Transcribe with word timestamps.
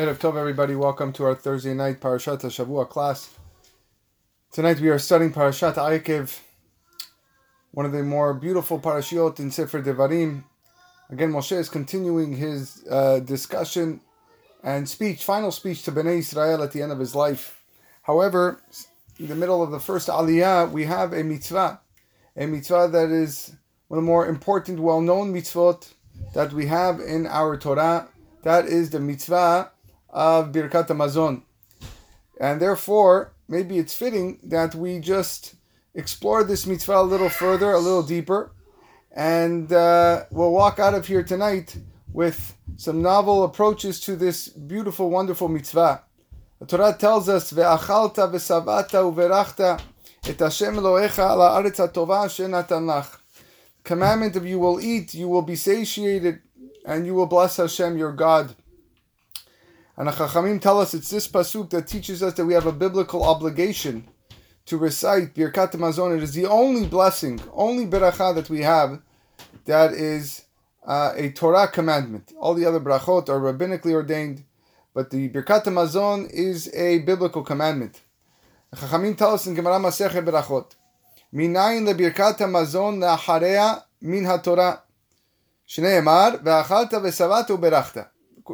Erev 0.00 0.16
Tov, 0.16 0.38
everybody. 0.38 0.74
Welcome 0.74 1.12
to 1.12 1.24
our 1.24 1.34
Thursday 1.34 1.74
night 1.74 2.00
Parashat 2.00 2.40
Shavua 2.40 2.88
class. 2.88 3.36
Tonight 4.50 4.80
we 4.80 4.88
are 4.88 4.98
studying 4.98 5.30
Parashat 5.30 5.74
Aikev, 5.74 6.40
one 7.72 7.84
of 7.84 7.92
the 7.92 8.02
more 8.02 8.32
beautiful 8.32 8.80
parashiot 8.80 9.38
in 9.40 9.50
Sefer 9.50 9.82
Devarim. 9.82 10.44
Again, 11.10 11.30
Moshe 11.30 11.52
is 11.52 11.68
continuing 11.68 12.34
his 12.34 12.82
uh, 12.90 13.18
discussion 13.18 14.00
and 14.64 14.88
speech, 14.88 15.22
final 15.22 15.52
speech 15.52 15.82
to 15.82 15.92
Bnei 15.92 16.20
Israel 16.20 16.62
at 16.62 16.72
the 16.72 16.80
end 16.80 16.92
of 16.92 16.98
his 16.98 17.14
life. 17.14 17.62
However, 18.00 18.62
in 19.18 19.28
the 19.28 19.34
middle 19.34 19.62
of 19.62 19.70
the 19.70 19.80
first 19.80 20.08
Aliyah, 20.08 20.70
we 20.70 20.86
have 20.86 21.12
a 21.12 21.22
mitzvah, 21.22 21.78
a 22.38 22.46
mitzvah 22.46 22.88
that 22.90 23.10
is 23.10 23.54
one 23.88 23.98
of 23.98 24.04
the 24.04 24.10
more 24.10 24.26
important, 24.26 24.80
well-known 24.80 25.30
mitzvot 25.34 25.92
that 26.32 26.54
we 26.54 26.64
have 26.68 27.00
in 27.00 27.26
our 27.26 27.58
Torah. 27.58 28.08
That 28.44 28.64
is 28.64 28.88
the 28.88 29.00
mitzvah 29.00 29.72
of 30.10 30.52
Birkat 30.52 30.88
Hamazon. 30.88 31.42
And 32.40 32.60
therefore, 32.60 33.32
maybe 33.48 33.78
it's 33.78 33.94
fitting 33.94 34.38
that 34.44 34.74
we 34.74 34.98
just 34.98 35.54
explore 35.94 36.44
this 36.44 36.66
mitzvah 36.66 37.00
a 37.00 37.02
little 37.02 37.28
further, 37.28 37.72
a 37.72 37.78
little 37.78 38.02
deeper, 38.02 38.52
and 39.12 39.72
uh, 39.72 40.24
we'll 40.30 40.52
walk 40.52 40.78
out 40.78 40.94
of 40.94 41.06
here 41.06 41.22
tonight 41.22 41.76
with 42.12 42.56
some 42.76 43.02
novel 43.02 43.44
approaches 43.44 44.00
to 44.00 44.16
this 44.16 44.48
beautiful, 44.48 45.10
wonderful 45.10 45.48
mitzvah. 45.48 46.02
The 46.60 46.66
Torah 46.66 46.96
tells 46.98 47.28
us, 47.28 47.52
"Ve'achalta 47.52 48.30
ve'savata 48.30 49.02
uverachta 49.02 49.80
et 50.26 50.38
Hashem 50.38 50.76
Elohecha 50.76 51.30
ala 51.30 51.62
aretz 51.62 51.76
hatova 51.76 52.26
shenatan 52.26 52.84
lach." 52.86 53.18
Commandment 53.82 54.36
of 54.36 54.46
you 54.46 54.58
will 54.58 54.80
eat, 54.80 55.14
you 55.14 55.28
will 55.28 55.42
be 55.42 55.56
satiated, 55.56 56.40
and 56.84 57.06
you 57.06 57.14
will 57.14 57.26
bless 57.26 57.56
Hashem 57.56 57.96
your 57.96 58.12
God. 58.12 58.54
And 60.00 60.08
the 60.08 60.12
Chachamim 60.12 60.62
tell 60.62 60.80
us 60.80 60.94
it's 60.94 61.10
this 61.10 61.28
pasuk 61.28 61.68
that 61.68 61.86
teaches 61.86 62.22
us 62.22 62.32
that 62.32 62.46
we 62.46 62.54
have 62.54 62.64
a 62.64 62.72
biblical 62.72 63.22
obligation 63.22 64.08
to 64.64 64.78
recite 64.78 65.34
Birkat 65.34 65.72
Hamazon. 65.72 66.16
It 66.16 66.22
is 66.22 66.32
the 66.32 66.46
only 66.46 66.86
blessing, 66.86 67.38
only 67.52 67.84
beracha 67.84 68.34
that 68.34 68.48
we 68.48 68.62
have 68.62 69.02
that 69.66 69.92
is 69.92 70.46
uh, 70.86 71.12
a 71.14 71.32
Torah 71.32 71.68
commandment. 71.68 72.32
All 72.40 72.54
the 72.54 72.64
other 72.64 72.80
brachot 72.80 73.28
are 73.28 73.38
rabbinically 73.38 73.92
ordained, 73.92 74.42
but 74.94 75.10
the 75.10 75.28
Birkat 75.28 75.64
Hamazon 75.64 76.30
is 76.30 76.74
a 76.74 77.00
biblical 77.00 77.42
commandment. 77.42 78.00
Chachamim 78.74 79.18
tell 79.18 79.34
us 79.34 79.46
in 79.46 79.52
Gemara 79.52 79.78
Masechet 79.78 80.24
Berachot, 80.24 80.76
Minayin 81.34 81.86
lebirkat 81.86 82.38
Hamazon 82.38 83.00
le'acharea 83.00 83.82
min 84.00 84.24
haTorah. 84.24 84.80
Shneimar 85.68 86.42
ve'achalta 86.42 87.02
ve'savata 87.02 87.50
u'berachta 87.50 88.06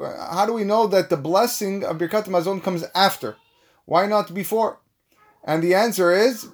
how 0.02 0.46
do 0.46 0.52
we 0.52 0.64
know 0.64 0.86
that 0.86 1.10
the 1.10 1.16
blessing 1.16 1.84
of 1.84 1.98
Birkat 1.98 2.24
Hamazon 2.24 2.62
comes 2.62 2.84
after? 2.94 3.36
Why 3.84 4.06
not 4.06 4.34
before? 4.34 4.78
And 5.44 5.62
the 5.62 5.74
answer 5.74 6.12
is 6.12 6.48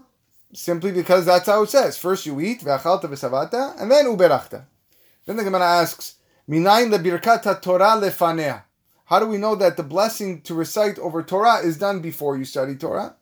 simply 0.53 0.93
because 0.93 1.25
that's 1.25 1.47
how 1.47 1.63
it 1.63 1.70
says. 1.70 1.97
First 1.97 2.27
you 2.27 2.41
eat, 2.41 2.61
ve'savata, 2.61 3.81
and 3.81 3.91
then 3.91 4.07
uberachta. 4.07 4.67
Then 5.25 5.37
the 5.37 5.45
Gemara 5.45 5.65
asks, 5.65 6.17
minayin 6.48 6.93
lebirkat 6.93 7.63
Torah 7.63 8.01
lefanea. 8.01 8.63
How 9.07 9.20
do 9.20 9.27
we 9.27 9.39
know 9.39 9.55
that 9.55 9.77
the 9.77 9.83
blessing 9.83 10.43
to 10.43 10.55
recite 10.55 10.98
over 10.98 11.23
Torah 11.23 11.59
is 11.59 11.79
done 11.79 12.01
before 12.01 12.37
you 12.37 12.45
study 12.45 12.77
Torah? 12.77 13.17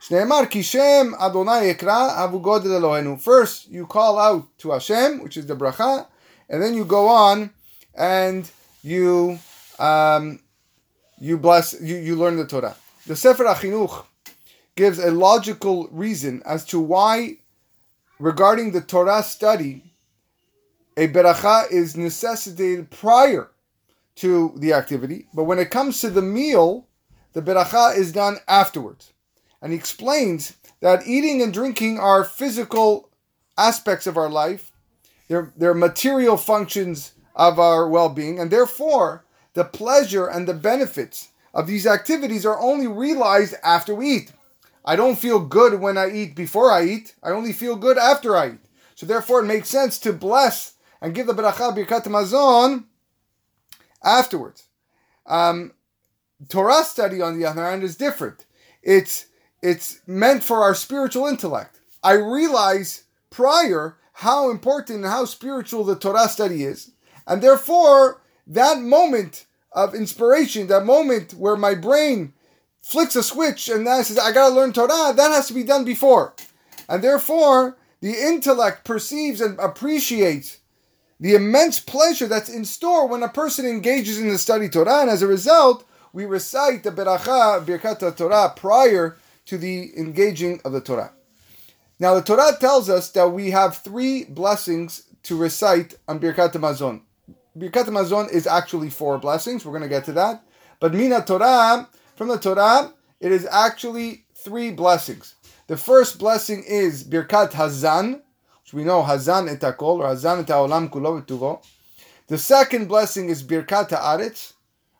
First, 0.00 0.10
you 3.68 3.86
call 3.86 4.18
out 4.18 4.58
to 4.58 4.70
Hashem, 4.72 5.22
which 5.22 5.36
is 5.36 5.46
the 5.46 5.54
bracha, 5.54 6.06
and 6.48 6.60
then 6.60 6.74
you 6.74 6.84
go 6.84 7.06
on 7.06 7.50
and 7.94 8.50
you 8.82 9.38
um, 9.78 10.40
you 11.18 11.38
bless 11.38 11.80
you, 11.80 11.96
you 11.96 12.16
learn 12.16 12.36
the 12.36 12.46
Torah. 12.46 12.76
The 13.06 13.16
Sefer 13.16 13.44
Achinuch 13.44 14.04
gives 14.74 14.98
a 14.98 15.10
logical 15.10 15.88
reason 15.88 16.42
as 16.44 16.64
to 16.66 16.80
why, 16.80 17.36
regarding 18.18 18.72
the 18.72 18.80
Torah 18.80 19.22
study, 19.22 19.92
a 20.96 21.08
beracha 21.08 21.70
is 21.70 21.96
necessitated 21.96 22.90
prior 22.90 23.50
to 24.16 24.52
the 24.56 24.72
activity, 24.72 25.26
but 25.34 25.44
when 25.44 25.58
it 25.58 25.70
comes 25.70 26.00
to 26.00 26.10
the 26.10 26.22
meal, 26.22 26.86
the 27.32 27.42
beracha 27.42 27.96
is 27.96 28.12
done 28.12 28.36
afterwards. 28.46 29.12
And 29.62 29.72
he 29.72 29.78
explains 29.78 30.54
that 30.80 31.06
eating 31.06 31.40
and 31.40 31.52
drinking 31.52 31.98
are 31.98 32.24
physical 32.24 33.08
aspects 33.56 34.06
of 34.06 34.16
our 34.16 34.28
life, 34.28 34.72
they're, 35.28 35.52
they're 35.56 35.74
material 35.74 36.36
functions 36.36 37.12
of 37.34 37.58
our 37.58 37.88
well 37.88 38.08
being, 38.08 38.38
and 38.38 38.50
therefore 38.50 39.24
the 39.54 39.64
pleasure 39.64 40.26
and 40.26 40.46
the 40.46 40.54
benefits 40.54 41.28
of 41.54 41.66
these 41.66 41.86
activities 41.86 42.46
are 42.46 42.58
only 42.60 42.86
realized 42.86 43.54
after 43.62 43.94
we 43.94 44.08
eat. 44.08 44.32
I 44.84 44.96
don't 44.96 45.18
feel 45.18 45.40
good 45.40 45.80
when 45.80 45.96
I 45.96 46.10
eat 46.10 46.34
before 46.34 46.72
I 46.72 46.84
eat. 46.84 47.14
I 47.22 47.30
only 47.30 47.52
feel 47.52 47.76
good 47.76 47.98
after 47.98 48.36
I 48.36 48.50
eat. 48.50 48.64
So 48.94 49.06
therefore, 49.06 49.40
it 49.40 49.46
makes 49.46 49.68
sense 49.68 49.98
to 50.00 50.12
bless 50.12 50.74
and 51.00 51.14
give 51.14 51.26
the 51.26 51.34
beracha 51.34 51.76
birkat 51.76 52.06
mazon 52.06 52.84
afterwards. 54.02 54.64
Um, 55.26 55.72
Torah 56.48 56.84
study, 56.84 57.20
on 57.20 57.38
the 57.38 57.46
other 57.46 57.64
hand, 57.64 57.82
is 57.82 57.96
different. 57.96 58.46
It's 58.82 59.26
it's 59.62 60.00
meant 60.06 60.42
for 60.42 60.62
our 60.62 60.74
spiritual 60.74 61.26
intellect. 61.26 61.78
I 62.02 62.12
realize 62.14 63.04
prior 63.30 63.96
how 64.14 64.50
important 64.50 65.04
and 65.04 65.06
how 65.06 65.24
spiritual 65.24 65.84
the 65.84 65.96
Torah 65.96 66.28
study 66.28 66.64
is, 66.64 66.90
and 67.26 67.40
therefore 67.40 68.21
that 68.46 68.80
moment 68.80 69.46
of 69.72 69.94
inspiration, 69.94 70.66
that 70.66 70.84
moment 70.84 71.32
where 71.34 71.56
my 71.56 71.74
brain 71.74 72.32
flicks 72.82 73.16
a 73.16 73.22
switch 73.22 73.68
and 73.68 73.86
then 73.86 74.04
says, 74.04 74.18
I 74.18 74.32
gotta 74.32 74.54
learn 74.54 74.72
Torah, 74.72 75.12
that 75.14 75.30
has 75.32 75.48
to 75.48 75.54
be 75.54 75.62
done 75.62 75.84
before. 75.84 76.34
And 76.88 77.02
therefore, 77.02 77.76
the 78.00 78.12
intellect 78.12 78.84
perceives 78.84 79.40
and 79.40 79.58
appreciates 79.58 80.58
the 81.20 81.34
immense 81.36 81.78
pleasure 81.78 82.26
that's 82.26 82.48
in 82.48 82.64
store 82.64 83.06
when 83.06 83.22
a 83.22 83.28
person 83.28 83.64
engages 83.64 84.20
in 84.20 84.28
the 84.28 84.38
study 84.38 84.68
Torah, 84.68 85.02
and 85.02 85.10
as 85.10 85.22
a 85.22 85.26
result, 85.28 85.86
we 86.12 86.24
recite 86.24 86.82
the 86.82 86.90
Beracha, 86.90 87.64
Birkat 87.64 88.16
Torah 88.16 88.52
prior 88.56 89.16
to 89.46 89.56
the 89.56 89.96
engaging 89.96 90.60
of 90.64 90.72
the 90.72 90.80
Torah. 90.80 91.12
Now, 92.00 92.14
the 92.14 92.22
Torah 92.22 92.56
tells 92.58 92.90
us 92.90 93.10
that 93.10 93.28
we 93.30 93.52
have 93.52 93.78
three 93.78 94.24
blessings 94.24 95.04
to 95.22 95.36
recite 95.36 95.94
on 96.08 96.18
Birkat 96.18 96.52
Hamazon. 96.52 97.02
Birkat 97.56 97.86
Mazon 97.88 98.30
is 98.32 98.46
actually 98.46 98.88
four 98.88 99.18
blessings. 99.18 99.64
We're 99.64 99.72
going 99.72 99.82
to 99.82 99.88
get 99.88 100.06
to 100.06 100.12
that. 100.12 100.42
But 100.80 100.94
Mina 100.94 101.22
Torah, 101.22 101.88
from 102.16 102.28
the 102.28 102.38
Torah, 102.38 102.92
it 103.20 103.30
is 103.30 103.46
actually 103.50 104.24
three 104.34 104.70
blessings. 104.70 105.34
The 105.66 105.76
first 105.76 106.18
blessing 106.18 106.64
is 106.66 107.04
Birkat 107.04 107.52
Hazan, 107.52 108.22
which 108.62 108.72
we 108.72 108.84
know 108.84 109.02
Hazan 109.02 109.54
etakol 109.54 110.00
or 110.00 110.06
Hazan 110.06 110.40
et 110.40 110.46
haolam 110.46 110.88
kulo. 110.90 111.62
The 112.26 112.38
second 112.38 112.88
blessing 112.88 113.28
is 113.28 113.42
Birkat 113.42 113.90
Haaretz, 113.90 114.54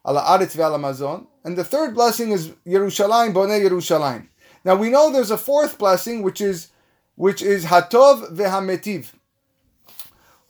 ala 0.07 0.23
Aretz 0.23 0.55
ve'ala 0.55 0.79
Mazon. 0.79 1.27
And 1.45 1.57
the 1.57 1.65
third 1.65 1.95
blessing 1.95 2.33
is 2.33 2.51
Yerushalayim 2.67 3.33
Bonei 3.33 3.67
Yerushalayim. 3.67 4.29
Now 4.65 4.77
we 4.77 4.91
know 4.91 5.11
there's 5.11 5.31
a 5.31 5.39
fourth 5.39 5.79
blessing, 5.79 6.23
which 6.23 6.41
is 6.41 6.69
which 7.15 7.41
is 7.43 7.65
Hatov 7.65 8.37
ve'hametiv. 8.37 9.07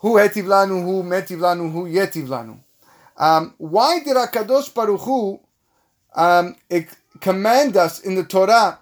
Hu 0.02 0.14
hetiv 0.14 0.46
lanu, 0.46 0.82
hu 0.82 1.02
metiv 1.04 1.38
lanu, 1.38 1.70
hu 1.70 1.86
yetiv 1.86 2.26
lanu. 2.26 2.58
Um, 3.16 3.54
why 3.58 4.00
did 4.00 4.16
Hakadosh 4.16 4.74
Baruch 4.74 5.00
Hu 5.02 5.38
um, 6.16 6.56
command 7.20 7.76
us 7.76 8.00
in 8.00 8.16
the 8.16 8.24
Torah 8.24 8.80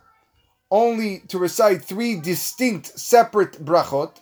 only 0.71 1.21
to 1.29 1.39
recite 1.39 1.85
three 1.85 2.19
distinct, 2.19 2.99
separate 2.99 3.63
brachot 3.63 4.17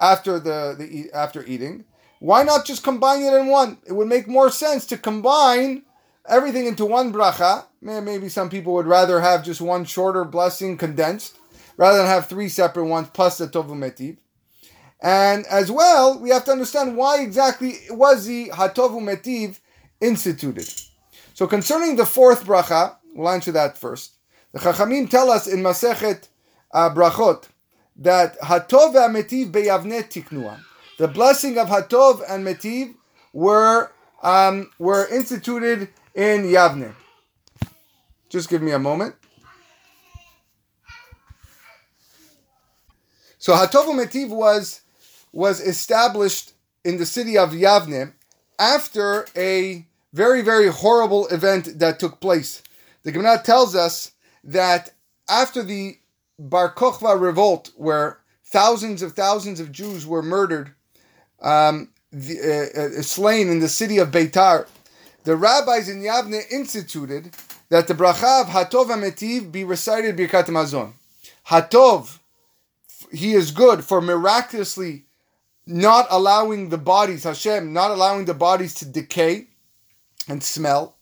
after 0.00 0.40
the, 0.40 0.74
the 0.76 1.12
after 1.14 1.44
eating? 1.44 1.84
Why 2.18 2.42
not 2.42 2.66
just 2.66 2.82
combine 2.82 3.22
it 3.22 3.34
in 3.34 3.46
one? 3.46 3.78
It 3.86 3.92
would 3.92 4.08
make 4.08 4.26
more 4.26 4.50
sense 4.50 4.84
to 4.86 4.98
combine 4.98 5.82
everything 6.28 6.66
into 6.66 6.84
one 6.84 7.12
bracha. 7.12 7.66
Maybe 7.80 8.28
some 8.28 8.50
people 8.50 8.74
would 8.74 8.86
rather 8.86 9.20
have 9.20 9.44
just 9.44 9.60
one 9.60 9.84
shorter 9.84 10.24
blessing 10.24 10.76
condensed, 10.76 11.36
rather 11.76 11.98
than 11.98 12.06
have 12.06 12.26
three 12.26 12.48
separate 12.48 12.86
ones 12.86 13.08
plus 13.12 13.38
the 13.38 13.46
tovu 13.46 13.74
metiv. 13.74 14.16
And 15.02 15.44
as 15.46 15.70
well, 15.70 16.16
we 16.18 16.30
have 16.30 16.44
to 16.44 16.52
understand 16.52 16.96
why 16.96 17.20
exactly 17.20 17.74
was 17.90 18.24
the 18.26 18.50
Hatovu 18.50 19.00
Metiv 19.02 19.58
instituted. 20.00 20.72
So 21.34 21.48
concerning 21.48 21.96
the 21.96 22.06
fourth 22.06 22.44
bracha, 22.44 22.96
we'll 23.12 23.28
answer 23.28 23.50
that 23.52 23.76
first. 23.76 24.14
The 24.52 24.60
Chachamim 24.60 25.10
tell 25.10 25.28
us 25.30 25.48
in 25.48 25.60
Masechet 25.60 26.28
uh, 26.72 26.90
Brachot 26.90 27.48
that 27.96 28.38
Hatov 28.40 28.94
Metiv 29.10 29.50
beyavne 29.50 30.04
tiknua. 30.04 30.60
The 30.98 31.08
blessing 31.08 31.58
of 31.58 31.68
Hatov 31.68 32.22
and 32.28 32.46
Metiv 32.46 32.94
were 33.32 33.90
um, 34.22 34.70
were 34.78 35.08
instituted 35.08 35.88
in 36.14 36.44
Yavne. 36.44 36.94
Just 38.28 38.48
give 38.48 38.62
me 38.62 38.70
a 38.70 38.78
moment. 38.78 39.16
So 43.38 43.54
Hatov 43.54 43.86
Metiv 43.86 44.28
was 44.28 44.82
was 45.32 45.60
established 45.60 46.52
in 46.84 46.98
the 46.98 47.06
city 47.06 47.38
of 47.38 47.50
Yavne 47.50 48.12
after 48.58 49.26
a 49.36 49.86
very, 50.12 50.42
very 50.42 50.68
horrible 50.68 51.26
event 51.28 51.78
that 51.78 51.98
took 51.98 52.20
place. 52.20 52.62
The 53.02 53.12
Gemara 53.12 53.42
tells 53.42 53.74
us 53.74 54.12
that 54.44 54.92
after 55.28 55.62
the 55.62 55.98
Bar 56.38 56.74
Kokhba 56.74 57.20
revolt, 57.20 57.70
where 57.76 58.18
thousands 58.44 59.02
of 59.02 59.14
thousands 59.14 59.60
of 59.60 59.72
Jews 59.72 60.06
were 60.06 60.22
murdered, 60.22 60.72
um, 61.40 61.88
the, 62.10 62.70
uh, 62.76 62.98
uh, 62.98 63.02
slain 63.02 63.48
in 63.48 63.60
the 63.60 63.68
city 63.68 63.98
of 63.98 64.10
Beitar, 64.10 64.66
the 65.24 65.36
rabbis 65.36 65.88
in 65.88 66.02
Yavne 66.02 66.42
instituted 66.50 67.30
that 67.68 67.88
the 67.88 67.94
bracha 67.94 68.42
of 68.42 68.48
Hatov 68.48 68.86
Ametiv 68.86 69.50
be 69.50 69.64
recited 69.64 70.16
Birkat 70.16 70.46
Mazon. 70.46 70.92
Hatov, 71.46 72.18
he 73.12 73.32
is 73.32 73.50
good 73.50 73.84
for 73.84 74.00
miraculously 74.00 75.06
not 75.66 76.06
allowing 76.10 76.68
the 76.68 76.78
bodies, 76.78 77.24
Hashem, 77.24 77.72
not 77.72 77.90
allowing 77.90 78.24
the 78.24 78.34
bodies 78.34 78.74
to 78.74 78.86
decay 78.86 79.48
and 80.28 80.42
smell. 80.42 80.96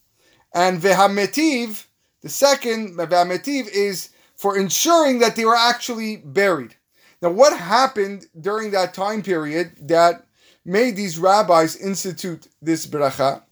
And 0.54 0.80
Vehametiv, 0.80 1.86
the 2.22 2.28
second, 2.28 2.96
Vehametiv, 2.96 3.68
is 3.68 4.10
for 4.34 4.56
ensuring 4.56 5.20
that 5.20 5.36
they 5.36 5.44
were 5.44 5.56
actually 5.56 6.16
buried. 6.16 6.74
Now, 7.22 7.30
what 7.30 7.56
happened 7.56 8.26
during 8.38 8.70
that 8.70 8.94
time 8.94 9.22
period 9.22 9.72
that 9.82 10.26
made 10.64 10.96
these 10.96 11.18
rabbis 11.18 11.76
institute 11.76 12.48
this 12.60 12.86
bracha? 12.86 13.42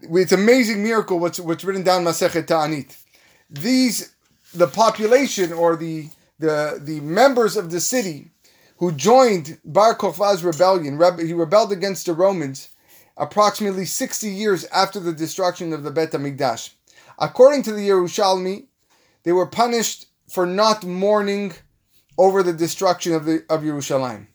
It's 0.00 0.32
amazing 0.32 0.82
miracle 0.82 1.18
what's, 1.18 1.38
what's 1.38 1.64
written 1.64 1.82
down 1.82 2.04
Masechet 2.04 2.46
Ta'anit. 2.46 2.96
These, 3.48 4.14
the 4.54 4.66
population 4.66 5.52
or 5.52 5.76
the, 5.76 6.08
the, 6.38 6.80
the 6.82 7.00
members 7.00 7.56
of 7.56 7.70
the 7.70 7.80
city 7.80 8.31
who 8.82 8.90
joined 8.90 9.60
Bar 9.64 9.96
Kokhba's 9.96 10.42
rebellion, 10.42 10.98
he 11.24 11.32
rebelled 11.32 11.70
against 11.70 12.06
the 12.06 12.12
Romans 12.12 12.70
approximately 13.16 13.84
60 13.84 14.28
years 14.28 14.64
after 14.74 14.98
the 14.98 15.12
destruction 15.12 15.72
of 15.72 15.84
the 15.84 15.92
Bet 15.92 16.10
HaMikdash. 16.10 16.70
According 17.16 17.62
to 17.62 17.72
the 17.72 17.88
Yerushalmi, 17.88 18.64
they 19.22 19.30
were 19.30 19.46
punished 19.46 20.06
for 20.28 20.46
not 20.46 20.82
mourning 20.84 21.52
over 22.18 22.42
the 22.42 22.52
destruction 22.52 23.14
of, 23.14 23.24
the, 23.24 23.44
of 23.48 23.62
Yerushalayim. 23.62 24.26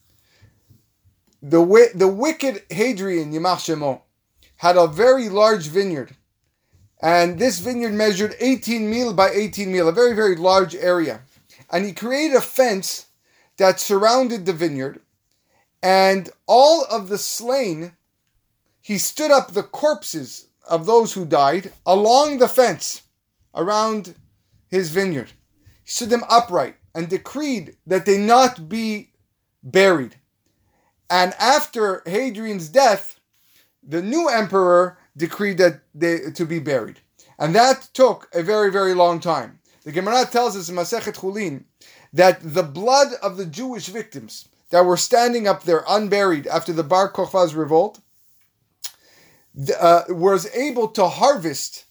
The, 1.41 1.91
the 1.93 2.07
wicked 2.07 2.63
Hadrian, 2.69 3.33
Yimach 3.33 3.57
Shemo, 3.57 3.99
had 4.55 4.77
a 4.77 4.87
very 4.87 5.27
large 5.27 5.67
vineyard. 5.67 6.15
And 7.01 7.37
this 7.37 7.59
vineyard 7.59 7.91
measured 7.91 8.33
18 8.39 8.89
mil 8.89 9.13
by 9.13 9.29
18 9.29 9.69
mil, 9.69 9.89
a 9.89 9.91
very, 9.91 10.15
very 10.15 10.37
large 10.37 10.73
area. 10.73 11.19
And 11.69 11.83
he 11.83 11.91
created 11.91 12.37
a 12.37 12.41
fence 12.41 13.06
that 13.57 13.79
surrounded 13.79 14.45
the 14.45 14.53
vineyard, 14.53 15.01
and 15.81 16.29
all 16.47 16.85
of 16.85 17.09
the 17.09 17.17
slain, 17.17 17.93
he 18.81 18.97
stood 18.97 19.31
up 19.31 19.51
the 19.51 19.63
corpses 19.63 20.47
of 20.67 20.85
those 20.85 21.13
who 21.13 21.25
died 21.25 21.71
along 21.85 22.37
the 22.37 22.47
fence 22.47 23.03
around 23.55 24.15
his 24.69 24.91
vineyard. 24.91 25.31
He 25.83 25.91
stood 25.91 26.09
them 26.09 26.23
upright 26.29 26.75
and 26.93 27.09
decreed 27.09 27.77
that 27.85 28.05
they 28.05 28.17
not 28.17 28.67
be 28.69 29.11
buried. 29.63 30.15
And 31.09 31.33
after 31.39 32.01
Hadrian's 32.05 32.69
death, 32.69 33.19
the 33.81 34.01
new 34.01 34.27
emperor 34.27 34.97
decreed 35.15 35.57
that 35.57 35.81
they 35.95 36.31
to 36.31 36.45
be 36.45 36.59
buried. 36.59 36.99
And 37.39 37.55
that 37.55 37.89
took 37.93 38.27
a 38.33 38.43
very, 38.43 38.71
very 38.71 38.93
long 38.93 39.19
time. 39.19 39.59
The 39.83 39.91
Gemara 39.91 40.25
tells 40.25 40.57
us 40.57 40.69
in 40.69 40.75
Masechet 40.75 41.15
Chulin 41.15 41.63
that 42.17 42.39
the 42.41 42.63
blood 42.63 43.09
of 43.21 43.37
the 43.37 43.45
Jewish 43.45 43.87
victims 43.87 44.49
that 44.71 44.83
were 44.83 44.97
standing 44.97 45.47
up 45.47 45.63
there 45.63 45.83
unburied 45.87 46.47
after 46.47 46.73
the 46.73 46.83
Bar 46.83 47.11
Kokhba's 47.11 47.53
revolt 47.53 47.99
uh, 49.79 50.01
was 50.09 50.49
able 50.55 50.87
to 50.89 51.07
harvest, 51.07 51.85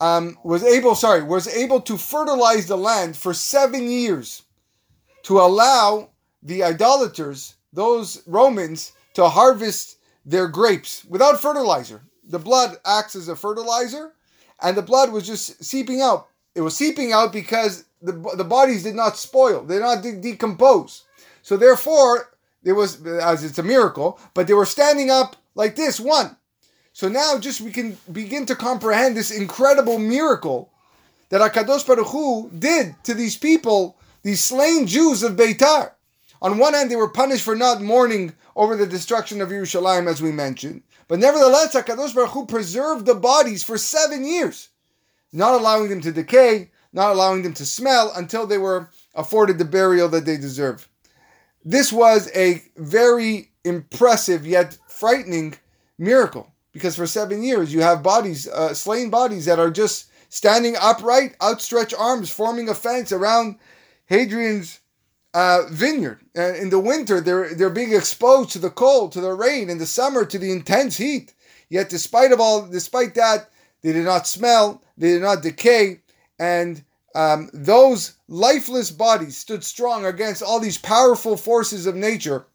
um, 0.00 0.36
was 0.42 0.64
able, 0.64 0.96
sorry, 0.96 1.22
was 1.22 1.46
able 1.46 1.80
to 1.82 1.96
fertilize 1.96 2.66
the 2.66 2.76
land 2.76 3.16
for 3.16 3.32
seven 3.32 3.88
years 3.88 4.42
to 5.22 5.38
allow 5.38 6.10
the 6.42 6.64
idolaters, 6.64 7.54
those 7.72 8.22
Romans, 8.26 8.92
to 9.14 9.28
harvest 9.28 9.98
their 10.26 10.48
grapes 10.48 11.04
without 11.04 11.40
fertilizer. 11.40 12.02
The 12.28 12.40
blood 12.40 12.78
acts 12.84 13.14
as 13.14 13.28
a 13.28 13.36
fertilizer, 13.36 14.12
and 14.60 14.76
the 14.76 14.82
blood 14.82 15.12
was 15.12 15.24
just 15.24 15.62
seeping 15.62 16.00
out. 16.00 16.26
It 16.56 16.62
was 16.62 16.76
seeping 16.76 17.12
out 17.12 17.32
because 17.32 17.84
the, 18.00 18.12
the 18.36 18.44
bodies 18.44 18.82
did 18.82 18.94
not 18.94 19.16
spoil, 19.16 19.62
they 19.62 19.74
did 19.74 19.82
not 19.82 20.02
de- 20.02 20.20
decompose. 20.20 21.04
So 21.42 21.56
therefore, 21.56 22.30
there 22.62 22.74
was, 22.74 23.04
as 23.06 23.44
it's 23.44 23.58
a 23.58 23.62
miracle, 23.62 24.20
but 24.34 24.46
they 24.46 24.54
were 24.54 24.66
standing 24.66 25.10
up 25.10 25.36
like 25.54 25.76
this, 25.76 25.98
one. 25.98 26.36
So 26.92 27.08
now 27.08 27.38
just 27.38 27.60
we 27.60 27.70
can 27.70 27.96
begin 28.10 28.46
to 28.46 28.56
comprehend 28.56 29.16
this 29.16 29.30
incredible 29.30 29.98
miracle 29.98 30.72
that 31.28 31.40
HaKadosh 31.40 31.86
Baruch 31.86 32.08
Hu 32.08 32.50
did 32.50 32.96
to 33.04 33.14
these 33.14 33.36
people, 33.36 33.96
these 34.22 34.42
slain 34.42 34.86
Jews 34.86 35.22
of 35.22 35.36
Beitar. 35.36 35.92
On 36.40 36.58
one 36.58 36.74
hand, 36.74 36.90
they 36.90 36.96
were 36.96 37.08
punished 37.08 37.44
for 37.44 37.56
not 37.56 37.82
mourning 37.82 38.32
over 38.56 38.76
the 38.76 38.86
destruction 38.86 39.40
of 39.40 39.50
Yerushalayim, 39.50 40.08
as 40.08 40.20
we 40.20 40.32
mentioned. 40.32 40.82
But 41.06 41.20
nevertheless, 41.20 41.74
HaKadosh 41.74 42.14
Baruch 42.14 42.30
Hu 42.30 42.46
preserved 42.46 43.06
the 43.06 43.14
bodies 43.14 43.62
for 43.62 43.78
seven 43.78 44.26
years, 44.26 44.68
not 45.32 45.54
allowing 45.54 45.88
them 45.88 46.00
to 46.02 46.12
decay, 46.12 46.70
not 46.92 47.12
allowing 47.12 47.42
them 47.42 47.54
to 47.54 47.66
smell 47.66 48.12
until 48.16 48.46
they 48.46 48.58
were 48.58 48.90
afforded 49.14 49.58
the 49.58 49.64
burial 49.64 50.08
that 50.08 50.24
they 50.24 50.36
deserve. 50.36 50.88
This 51.64 51.92
was 51.92 52.30
a 52.34 52.62
very 52.76 53.50
impressive 53.64 54.46
yet 54.46 54.78
frightening 54.88 55.54
miracle 55.98 56.52
because 56.72 56.96
for 56.96 57.06
seven 57.06 57.42
years 57.42 57.72
you 57.72 57.82
have 57.82 58.02
bodies, 58.02 58.48
uh, 58.48 58.72
slain 58.72 59.10
bodies 59.10 59.44
that 59.44 59.58
are 59.58 59.70
just 59.70 60.10
standing 60.28 60.76
upright, 60.80 61.36
outstretched 61.42 61.94
arms, 61.98 62.30
forming 62.30 62.68
a 62.68 62.74
fence 62.74 63.12
around 63.12 63.58
Hadrian's 64.06 64.80
uh, 65.34 65.62
vineyard. 65.70 66.20
In 66.34 66.70
the 66.70 66.80
winter, 66.80 67.20
they're 67.20 67.54
they're 67.54 67.70
being 67.70 67.94
exposed 67.94 68.50
to 68.50 68.58
the 68.58 68.70
cold, 68.70 69.12
to 69.12 69.20
the 69.20 69.32
rain. 69.32 69.68
In 69.68 69.78
the 69.78 69.86
summer, 69.86 70.24
to 70.24 70.38
the 70.38 70.52
intense 70.52 70.96
heat. 70.96 71.34
Yet, 71.68 71.90
despite 71.90 72.32
of 72.32 72.40
all, 72.40 72.66
despite 72.66 73.14
that, 73.14 73.50
they 73.82 73.92
did 73.92 74.04
not 74.04 74.26
smell, 74.26 74.82
they 74.96 75.08
did 75.08 75.22
not 75.22 75.42
decay, 75.42 76.00
and 76.38 76.82
um, 77.14 77.50
those 77.52 78.14
lifeless 78.28 78.90
bodies 78.90 79.36
stood 79.36 79.64
strong 79.64 80.06
against 80.06 80.42
all 80.42 80.60
these 80.60 80.78
powerful 80.78 81.36
forces 81.36 81.86
of 81.86 81.96
nature, 81.96 82.46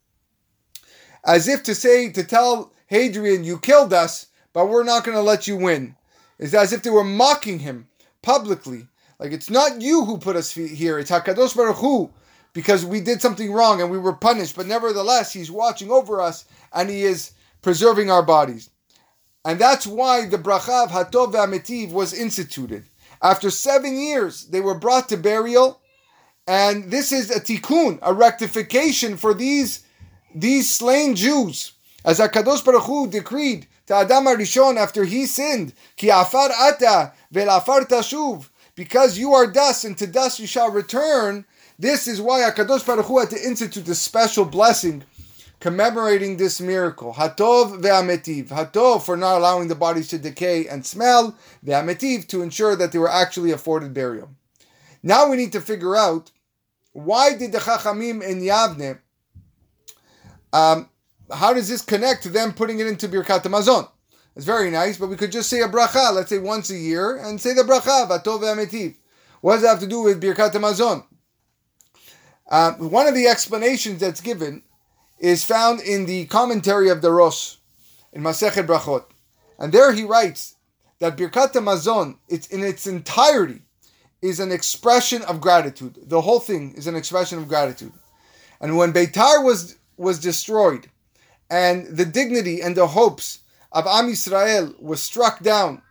as 1.26 1.48
if 1.48 1.64
to 1.64 1.76
say, 1.76 2.12
to 2.12 2.24
tell 2.24 2.72
Hadrian, 2.88 3.44
you 3.44 3.58
killed 3.58 3.94
us, 3.94 4.28
but 4.54 4.68
we're 4.68 4.84
not 4.84 5.04
going 5.04 5.18
to 5.18 5.22
let 5.22 5.48
you 5.48 5.58
win. 5.58 5.96
It's 6.40 6.54
as 6.54 6.74
if 6.74 6.84
they 6.84 6.90
were 6.90 7.04
mocking 7.04 7.60
him 7.60 7.88
publicly. 8.22 8.88
Like, 9.20 9.32
it's 9.32 9.50
not 9.50 9.82
you 9.82 10.06
who 10.06 10.18
put 10.18 10.36
us 10.36 10.52
here, 10.52 11.00
it's 11.00 11.12
HaKadosh 11.12 11.56
Baruch 11.56 11.78
Hu, 11.78 12.12
because 12.54 12.86
we 12.86 13.02
did 13.02 13.22
something 13.22 13.52
wrong 13.52 13.82
and 13.82 13.90
we 13.90 13.98
were 13.98 14.14
punished, 14.14 14.56
but 14.56 14.68
nevertheless, 14.68 15.34
he's 15.34 15.52
watching 15.52 15.92
over 15.92 16.22
us 16.22 16.46
and 16.72 16.90
he 16.90 17.04
is 17.04 17.32
preserving 17.62 18.12
our 18.12 18.24
bodies. 18.24 18.70
And 19.46 19.60
that's 19.60 19.86
why 19.86 20.26
the 20.26 20.38
bracha 20.38 20.86
of 20.86 20.92
Hatov 20.92 21.34
Ve'ametiv 21.34 21.92
was 21.92 22.14
instituted. 22.14 22.88
After 23.24 23.50
seven 23.50 23.98
years, 23.98 24.48
they 24.48 24.60
were 24.60 24.78
brought 24.78 25.08
to 25.10 25.18
burial, 25.18 25.80
and 26.46 26.92
this 26.92 27.14
is 27.14 27.32
a 27.32 27.40
tikkun, 27.40 28.00
a 28.02 28.14
rectification 28.14 29.16
for 29.16 29.34
these, 29.34 29.86
these 30.36 30.70
slain 30.70 31.16
Jews. 31.16 31.72
As 32.04 32.20
Hakadosh 32.20 32.66
Baruch 32.66 32.84
Hu 32.84 33.08
decreed 33.08 33.68
to 33.88 33.96
Adam 33.96 34.26
Arishon 34.26 34.76
after 34.76 35.06
he 35.06 35.26
sinned, 35.26 35.72
Ki 35.96 36.10
afar 36.10 36.50
ata 36.52 37.14
velafar 37.34 37.88
tashuv, 37.88 38.50
because 38.76 39.18
you 39.18 39.34
are 39.34 39.48
dust 39.48 39.86
and 39.86 39.98
to 40.00 40.06
dust 40.06 40.40
you 40.40 40.48
shall 40.48 40.70
return. 40.70 41.46
This 41.80 42.10
is 42.10 42.20
why 42.20 42.42
Hakadosh 42.42 42.86
Baruch 42.86 43.06
Hu 43.06 43.20
had 43.20 43.30
to 43.30 43.42
institute 43.42 43.88
a 43.88 43.96
special 43.96 44.44
blessing 44.44 45.06
commemorating 45.64 46.36
this 46.36 46.60
miracle. 46.60 47.14
Hatov 47.14 47.82
ve'ametiv. 47.82 48.50
Hatov 48.50 49.02
for 49.02 49.16
not 49.16 49.38
allowing 49.38 49.70
the 49.70 49.76
bodies 49.76 50.10
to 50.10 50.18
decay 50.18 50.68
and 50.68 50.86
smell. 50.86 51.38
Ve'ametiv 51.66 52.28
to 52.28 52.42
ensure 52.42 52.76
that 52.76 52.92
they 52.92 53.00
were 53.00 53.10
actually 53.10 53.50
afforded 53.50 53.94
burial. 53.94 54.30
Now 55.02 55.30
we 55.30 55.38
need 55.38 55.54
to 55.54 55.62
figure 55.62 55.96
out 55.96 56.32
why 56.92 57.38
did 57.38 57.54
the 57.54 57.60
Chachamim 57.60 58.22
in 58.22 58.42
Yavne, 58.42 59.00
um, 60.52 60.90
how 61.32 61.54
does 61.54 61.70
this 61.70 61.82
connect 61.82 62.24
to 62.24 62.30
them 62.30 62.52
putting 62.52 62.80
it 62.80 62.88
into 62.88 63.08
Birkat 63.08 63.44
Hamazon? 63.44 63.88
It's 64.36 64.46
very 64.46 64.70
nice, 64.70 64.98
but 64.98 65.08
we 65.08 65.16
could 65.16 65.32
just 65.32 65.50
say 65.50 65.62
a 65.62 65.70
bracha, 65.70 66.14
let's 66.14 66.30
say 66.30 66.40
once 66.40 66.72
a 66.72 66.78
year, 66.78 67.16
and 67.16 67.40
say 67.40 67.54
the 67.54 67.62
bracha, 67.62 68.10
Vatov 68.10 68.42
ve'ametiv. 68.42 68.98
What 69.40 69.54
does 69.54 69.62
that 69.62 69.70
have 69.70 69.80
to 69.80 69.88
do 69.88 70.02
with 70.02 70.22
Birkat 70.22 70.52
Hamazon? 70.52 71.06
Uh, 72.50 72.74
one 72.74 73.08
of 73.08 73.16
the 73.16 73.28
explanations 73.28 74.02
that's 74.02 74.20
given 74.20 74.62
is 75.24 75.46
found 75.46 75.80
in 75.80 76.06
the 76.06 76.26
commentary 76.26 76.90
of 76.90 77.02
the 77.02 77.10
Rosh 77.10 77.56
in 78.12 78.22
Masechet 78.22 78.68
Brachot, 78.68 79.06
and 79.58 79.72
there 79.72 79.94
he 79.94 80.04
writes 80.04 80.58
that 81.00 81.16
Birkat 81.16 81.54
Hamazon, 81.54 82.18
it's 82.28 82.48
in 82.48 82.62
its 82.62 82.86
entirety, 82.86 83.62
is 84.22 84.42
an 84.42 84.52
expression 84.52 85.22
of 85.22 85.40
gratitude. 85.40 85.98
The 86.08 86.20
whole 86.20 86.42
thing 86.42 86.74
is 86.76 86.88
an 86.88 86.98
expression 86.98 87.38
of 87.38 87.48
gratitude. 87.48 87.94
And 88.60 88.76
when 88.76 88.92
Beitar 88.92 89.44
was 89.44 89.78
was 89.96 90.20
destroyed, 90.20 90.90
and 91.50 91.88
the 91.88 92.06
dignity 92.06 92.62
and 92.62 92.76
the 92.76 92.88
hopes 92.88 93.40
of 93.72 93.88
Am 93.88 94.10
Yisrael 94.10 94.78
was 94.82 95.02
struck 95.02 95.40
down, 95.42 95.82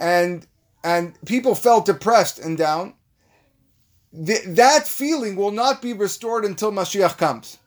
and 0.00 0.44
and 0.82 1.14
people 1.24 1.54
felt 1.54 1.86
depressed 1.86 2.40
and 2.40 2.58
down, 2.58 2.94
th- 4.12 4.46
that 4.46 4.88
feeling 4.88 5.36
will 5.36 5.52
not 5.52 5.80
be 5.80 5.92
restored 5.92 6.44
until 6.44 6.72
Mashiach 6.72 7.18
comes. 7.18 7.58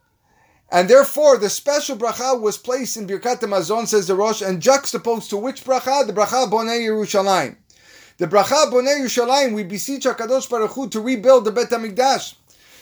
And 0.72 0.90
therefore, 0.90 1.38
the 1.38 1.50
special 1.50 1.98
bracha 1.98 2.40
was 2.40 2.58
placed 2.58 2.96
in 2.96 3.06
Birkat 3.06 3.42
Hamazon, 3.42 3.88
says 3.88 4.08
the 4.08 4.16
Rosh, 4.16 4.42
and 4.42 4.62
juxtaposed 4.62 5.30
to 5.30 5.38
which 5.38 5.66
bracha? 5.66 6.08
The 6.08 6.14
bracha 6.14 6.50
Bonei 6.50 6.80
Yerushalayim. 6.88 7.58
The 8.18 8.28
bracha 8.28 8.72
Bonei 8.72 9.02
Yerushalayim, 9.02 9.54
we 9.54 9.64
beseech 9.64 10.06
HaKadosh 10.06 10.50
Baruch 10.50 10.72
Hu 10.72 10.88
to 10.90 11.02
rebuild 11.02 11.44
the 11.44 11.52
Bet 11.52 11.72
HaMikdash. 11.72 12.36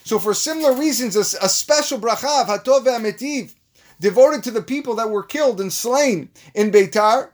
So 0.04 0.20
for 0.20 0.36
similar 0.36 0.74
reasons, 0.74 1.16
a, 1.16 1.22
a 1.44 1.50
special 1.50 1.98
bracha 1.98 2.44
of 2.44 2.48
Hatov 2.48 2.86
Ve'ametiv, 2.86 3.56
devoted 4.00 4.44
to 4.44 4.52
the 4.52 4.62
people 4.62 4.94
that 4.96 5.10
were 5.10 5.24
killed 5.24 5.60
and 5.60 5.74
slain 5.74 6.30
in 6.54 6.72
Beitar, 6.72 7.30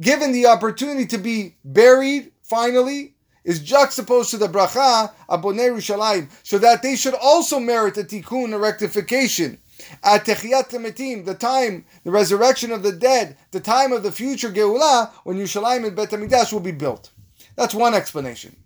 given 0.00 0.32
the 0.32 0.46
opportunity 0.46 1.06
to 1.06 1.18
be 1.18 1.56
buried 1.64 2.30
finally, 2.42 3.14
is 3.42 3.60
juxtaposed 3.60 4.30
to 4.32 4.36
the 4.36 4.48
bracha 4.48 5.12
Abonei 5.30 5.70
Yerushalayim, 5.70 6.28
so 6.42 6.58
that 6.58 6.82
they 6.82 6.94
should 6.94 7.14
also 7.14 7.58
merit 7.58 7.96
a 7.96 8.02
tikkun, 8.02 8.52
a 8.52 8.58
rectification 8.58 9.58
the 11.24 11.36
time, 11.38 11.84
the 12.04 12.10
resurrection 12.10 12.72
of 12.72 12.82
the 12.82 12.92
dead, 12.92 13.36
the 13.50 13.60
time 13.60 13.92
of 13.92 14.02
the 14.02 14.12
future 14.12 14.50
Geulah, 14.50 15.12
when 15.24 15.36
Yerushalayim 15.38 15.86
and 15.86 15.96
Bet 15.96 16.10
HaMikdash 16.10 16.52
will 16.52 16.60
be 16.60 16.72
built. 16.72 17.10
That's 17.56 17.74
one 17.74 17.94
explanation. 17.94 18.56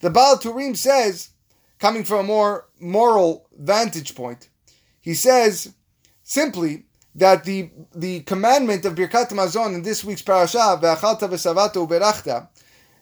The 0.00 0.10
Baal 0.10 0.36
Turim 0.36 0.76
says, 0.76 1.30
coming 1.78 2.04
from 2.04 2.20
a 2.20 2.28
more 2.28 2.68
moral 2.80 3.48
vantage 3.56 4.14
point, 4.14 4.48
he 5.00 5.14
says 5.14 5.74
simply 6.22 6.84
that 7.14 7.44
the, 7.44 7.70
the 7.94 8.20
commandment 8.20 8.84
of 8.84 8.94
Birkat 8.94 9.32
Mazon 9.32 9.74
in 9.74 9.82
this 9.82 10.04
week's 10.04 10.22
parasha, 10.22 10.78
v'savata 10.80 11.74
uberachta, 11.74 12.48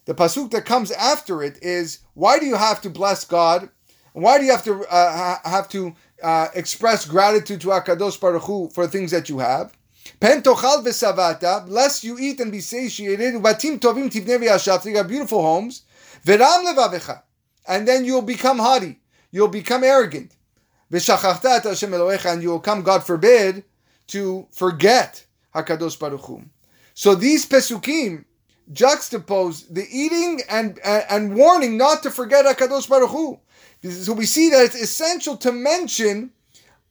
the 0.04 0.14
pasuk 0.14 0.50
that 0.50 0.66
comes 0.66 0.90
after 0.90 1.42
it 1.42 1.58
is, 1.62 2.00
why 2.12 2.38
do 2.38 2.46
you 2.46 2.56
have 2.56 2.80
to 2.82 2.90
bless 2.90 3.24
God? 3.24 3.70
Why 4.12 4.38
do 4.38 4.44
you 4.44 4.52
have 4.52 4.64
to 4.64 4.84
uh, 4.84 5.38
have 5.44 5.68
to 5.70 5.94
uh, 6.24 6.48
express 6.54 7.04
gratitude 7.04 7.60
to 7.60 7.68
Hakadosh 7.68 8.18
Baruch 8.18 8.42
Hu 8.42 8.70
for 8.70 8.86
things 8.86 9.10
that 9.10 9.28
you 9.28 9.38
have. 9.38 9.76
Pen 10.20 10.42
tochal 10.42 10.82
v'savata, 10.82 11.68
lest 11.68 12.02
you 12.02 12.18
eat 12.18 12.40
and 12.40 12.50
be 12.50 12.60
satiated. 12.60 13.34
Batim 13.34 13.78
tovim 13.78 14.10
tivne 14.10 14.40
v'yashavta, 14.40 14.86
you 14.86 14.94
got 14.94 15.06
beautiful 15.06 15.42
homes. 15.42 15.82
V'ram 16.24 16.64
levavecha, 16.64 17.22
and 17.68 17.86
then 17.86 18.04
you'll 18.04 18.22
become 18.22 18.58
haughty, 18.58 18.98
you'll 19.30 19.48
become 19.48 19.84
arrogant. 19.84 20.34
V'shachachta 20.90 21.58
et 21.58 21.64
Hashem 21.64 21.90
Elohecha, 21.90 22.32
and 22.32 22.42
you 22.42 22.48
will 22.50 22.60
come, 22.60 22.82
God 22.82 23.04
forbid, 23.04 23.64
to 24.08 24.46
forget 24.50 25.24
Hakadosh 25.54 25.98
Baruch 25.98 26.22
Hu. 26.22 26.42
So 26.94 27.14
these 27.14 27.46
pesukim 27.46 28.24
juxtapose 28.72 29.66
the 29.68 29.86
eating 29.90 30.40
and, 30.48 30.78
and, 30.82 31.04
and 31.10 31.34
warning 31.34 31.76
not 31.76 32.02
to 32.02 32.10
forget 32.10 32.46
Hakadosh 32.46 32.88
Baruch 32.88 33.10
Hu. 33.10 33.38
So 33.90 34.12
we 34.14 34.24
see 34.24 34.50
that 34.50 34.64
it's 34.64 34.80
essential 34.80 35.36
to 35.38 35.52
mention 35.52 36.30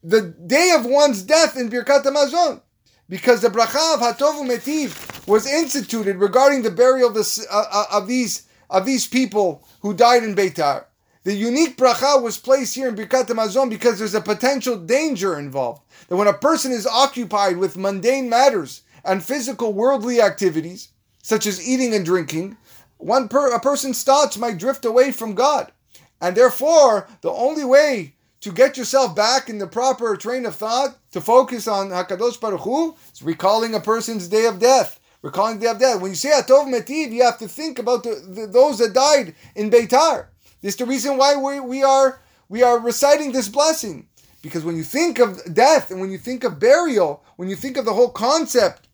the 0.02 0.22
day 0.22 0.72
of 0.76 0.86
one's 0.86 1.22
death 1.22 1.56
in 1.56 1.68
Birkat 1.68 2.04
Hamazon. 2.04 2.60
Because 3.08 3.40
the 3.40 3.48
bracha 3.48 3.94
of 3.94 4.00
Hatovu 4.00 4.48
Metiv 4.48 5.26
was 5.26 5.46
instituted 5.46 6.16
regarding 6.16 6.62
the 6.62 6.70
burial 6.70 7.10
of, 7.10 7.16
uh, 7.16 7.64
uh, 7.70 7.84
of, 7.92 8.06
these, 8.06 8.46
of 8.70 8.86
these 8.86 9.06
people 9.06 9.66
who 9.80 9.92
died 9.92 10.22
in 10.22 10.34
Beitar. 10.34 10.84
The 11.24 11.34
unique 11.34 11.76
bracha 11.76 12.22
was 12.22 12.38
placed 12.38 12.74
here 12.74 12.88
in 12.88 12.94
Birkat 12.94 13.26
Hamazon 13.26 13.70
because 13.70 13.98
there's 13.98 14.14
a 14.14 14.20
potential 14.20 14.76
danger 14.76 15.38
involved. 15.38 15.82
That 16.08 16.16
when 16.16 16.28
a 16.28 16.34
person 16.34 16.70
is 16.70 16.86
occupied 16.86 17.56
with 17.56 17.76
mundane 17.76 18.28
matters 18.28 18.82
and 19.04 19.24
physical 19.24 19.72
worldly 19.72 20.20
activities, 20.20 20.88
such 21.22 21.46
as 21.46 21.66
eating 21.66 21.94
and 21.94 22.04
drinking, 22.04 22.56
one 22.98 23.28
per, 23.28 23.52
a 23.52 23.60
person's 23.60 24.02
thoughts 24.02 24.36
might 24.38 24.58
drift 24.58 24.84
away 24.84 25.12
from 25.12 25.34
God. 25.34 25.72
And 26.20 26.36
therefore, 26.36 27.08
the 27.20 27.30
only 27.30 27.64
way 27.64 28.14
to 28.40 28.52
get 28.52 28.76
yourself 28.76 29.16
back 29.16 29.48
in 29.48 29.58
the 29.58 29.66
proper 29.66 30.16
train 30.16 30.44
of 30.44 30.54
thought, 30.54 30.98
to 31.12 31.20
focus 31.20 31.66
on 31.66 31.88
Hakadosh 31.88 32.38
Baruch 32.38 32.60
Hu, 32.60 32.94
is 33.12 33.22
recalling 33.22 33.74
a 33.74 33.80
person's 33.80 34.28
day 34.28 34.44
of 34.46 34.58
death. 34.58 35.00
Recalling 35.22 35.58
the 35.58 35.64
day 35.64 35.70
of 35.70 35.78
death. 35.78 36.00
When 36.02 36.10
you 36.10 36.16
say 36.16 36.30
Atov 36.30 36.66
Metiv, 36.66 37.10
you 37.10 37.22
have 37.22 37.38
to 37.38 37.48
think 37.48 37.78
about 37.78 38.02
the, 38.02 38.22
the, 38.28 38.46
those 38.46 38.78
that 38.78 38.92
died 38.92 39.34
in 39.54 39.70
Beitar. 39.70 40.26
This 40.60 40.74
is 40.74 40.76
the 40.76 40.84
reason 40.84 41.16
why 41.16 41.36
we, 41.36 41.60
we 41.60 41.82
are 41.82 42.20
we 42.50 42.62
are 42.62 42.78
reciting 42.78 43.32
this 43.32 43.48
blessing. 43.48 44.08
Because 44.42 44.62
when 44.62 44.76
you 44.76 44.84
think 44.84 45.18
of 45.18 45.54
death 45.54 45.90
and 45.90 45.98
when 45.98 46.10
you 46.10 46.18
think 46.18 46.44
of 46.44 46.60
burial, 46.60 47.24
when 47.36 47.48
you 47.48 47.56
think 47.56 47.78
of 47.78 47.86
the 47.86 47.94
whole 47.94 48.10
concept 48.10 48.88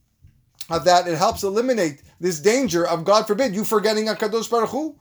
of 0.69 0.85
that, 0.85 1.09
it 1.09 1.19
helps 1.19 1.43
eliminate 1.43 2.03
this 2.21 2.39
danger 2.39 2.87
of 2.87 3.05
God 3.05 3.27
forbid 3.27 3.57
you 3.57 3.65
forgetting 3.65 4.07
Hakadosh 4.07 4.49
Baruch 4.49 4.71
Hu 4.71 4.97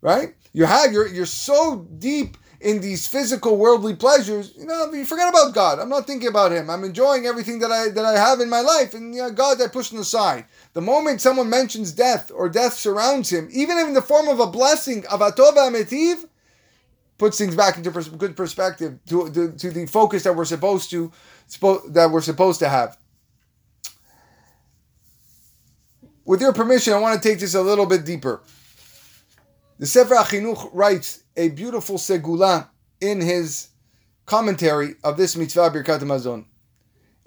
right? 0.00 0.34
You 0.52 0.64
have 0.64 0.92
you're 0.92 1.08
you're 1.08 1.26
so 1.26 1.86
deep 1.98 2.36
in 2.60 2.80
these 2.80 3.06
physical 3.06 3.56
worldly 3.56 3.96
pleasures, 3.96 4.52
you 4.54 4.66
know, 4.66 4.92
you 4.92 5.06
forget 5.06 5.30
about 5.30 5.54
God. 5.54 5.78
I'm 5.78 5.88
not 5.88 6.06
thinking 6.06 6.28
about 6.28 6.52
Him. 6.52 6.68
I'm 6.68 6.84
enjoying 6.84 7.24
everything 7.24 7.58
that 7.60 7.72
I 7.72 7.88
that 7.88 8.04
I 8.04 8.18
have 8.18 8.40
in 8.40 8.50
my 8.50 8.60
life, 8.60 8.92
and 8.92 9.14
you 9.14 9.22
know, 9.22 9.30
God 9.30 9.60
I 9.62 9.68
push 9.68 9.92
aside. 9.92 10.44
The 10.74 10.82
moment 10.82 11.20
someone 11.20 11.48
mentions 11.48 11.92
death 11.92 12.30
or 12.34 12.48
death 12.48 12.74
surrounds 12.74 13.30
him, 13.30 13.48
even 13.50 13.78
in 13.78 13.94
the 13.94 14.02
form 14.02 14.28
of 14.28 14.40
a 14.40 14.46
blessing 14.46 15.04
of 15.06 15.20
atova 15.20 15.70
ametiv, 15.70 16.28
puts 17.18 17.38
things 17.38 17.56
back 17.56 17.76
into 17.76 17.90
pers- 17.90 18.08
good 18.08 18.36
perspective 18.36 18.98
to, 19.06 19.30
to, 19.30 19.52
to 19.52 19.70
the 19.70 19.86
focus 19.86 20.22
that 20.24 20.36
we're 20.36 20.44
supposed 20.44 20.90
to 20.90 21.10
that 21.88 22.10
we're 22.12 22.20
supposed 22.20 22.60
to 22.60 22.68
have. 22.68 22.96
With 26.24 26.40
your 26.40 26.52
permission, 26.52 26.92
I 26.92 26.98
want 26.98 27.20
to 27.20 27.28
take 27.28 27.40
this 27.40 27.54
a 27.54 27.62
little 27.62 27.86
bit 27.86 28.04
deeper. 28.04 28.42
The 29.80 29.86
Sefer 29.86 30.14
Achinuch 30.14 30.68
writes 30.74 31.24
a 31.38 31.48
beautiful 31.48 31.96
segula 31.96 32.68
in 33.00 33.18
his 33.22 33.68
commentary 34.26 34.96
of 35.02 35.16
this 35.16 35.36
mitzvah 35.36 35.70
Birkat 35.70 36.00
Hamazon. 36.00 36.44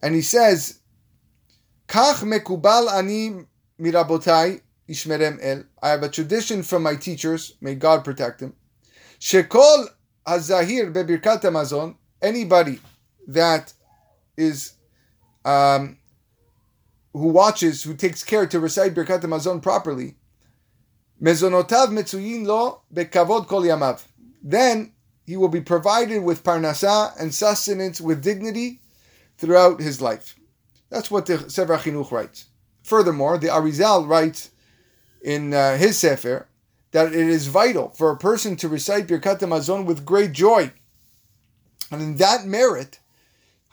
And 0.04 0.14
he 0.14 0.22
says, 0.22 0.78
Kach 1.88 2.18
mekubal 2.18 2.92
ani 2.94 3.48
mirabotai 3.82 4.62
ishmerem 4.88 5.40
el. 5.42 5.64
I 5.82 5.90
have 5.90 6.04
a 6.04 6.10
tradition 6.10 6.62
from 6.62 6.84
my 6.84 6.96
teachers, 6.96 7.56
may 7.60 7.74
God 7.74 8.04
protect 8.04 8.38
them. 8.38 8.54
Shekol 9.20 9.88
hazahir 10.28 10.94
bebirkat 10.94 11.42
Hamazon, 11.42 11.96
anybody 12.22 12.80
that 13.30 13.74
is 14.38 14.74
um, 15.44 15.98
who 17.14 17.30
watches, 17.30 17.82
who 17.82 17.96
takes 17.96 18.24
care 18.24 18.46
to 18.46 18.60
recite 18.60 18.94
Birkat 18.94 19.22
Hamazon 19.22 19.60
properly, 19.60 20.18
Mezonotav 21.24 22.46
lo 22.46 22.82
bekavod 22.94 23.48
kol 23.48 23.62
yamav. 23.62 24.04
Then 24.44 24.92
he 25.26 25.38
will 25.38 25.48
be 25.48 25.62
provided 25.62 26.22
with 26.22 26.44
parnasa 26.44 27.14
and 27.20 27.34
sustenance 27.34 28.02
with 28.02 28.22
dignity 28.22 28.82
throughout 29.38 29.80
his 29.80 30.02
life. 30.02 30.36
That's 30.90 31.10
what 31.10 31.26
the 31.26 31.50
Sefer 31.50 31.78
Chinuch 31.78 32.12
writes. 32.12 32.48
Furthermore, 32.84 33.38
the 33.38 33.48
Arizal 33.48 34.08
writes 34.08 34.52
in 35.22 35.54
uh, 35.54 35.78
his 35.78 35.98
Sefer 35.98 36.48
that 36.92 37.08
it 37.08 37.28
is 37.28 37.48
vital 37.48 37.90
for 37.96 38.12
a 38.12 38.18
person 38.18 38.56
to 38.58 38.68
recite 38.68 39.08
Birkat 39.08 39.40
Hamazon 39.40 39.86
with 39.86 40.06
great 40.06 40.34
joy. 40.34 40.72
And 41.90 42.02
in 42.02 42.18
that 42.18 42.46
merit, 42.46 43.00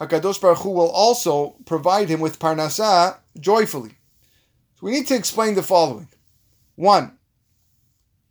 HaKadosh 0.00 0.40
Baruch 0.40 0.58
Hu 0.58 0.70
will 0.70 0.90
also 0.90 1.56
provide 1.66 2.08
him 2.08 2.20
with 2.20 2.38
parnasa 2.38 3.18
joyfully. 3.38 3.96
So 4.76 4.86
we 4.86 4.92
need 4.92 5.08
to 5.08 5.16
explain 5.16 5.54
the 5.54 5.62
following. 5.62 6.08
One, 6.76 7.18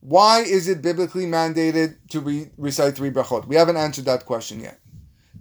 why 0.01 0.41
is 0.41 0.67
it 0.67 0.81
biblically 0.81 1.25
mandated 1.25 1.97
to 2.09 2.19
re- 2.19 2.49
recite 2.57 2.95
three 2.95 3.11
brachot? 3.11 3.47
We 3.47 3.55
haven't 3.55 3.77
answered 3.77 4.05
that 4.05 4.25
question 4.25 4.59
yet. 4.59 4.79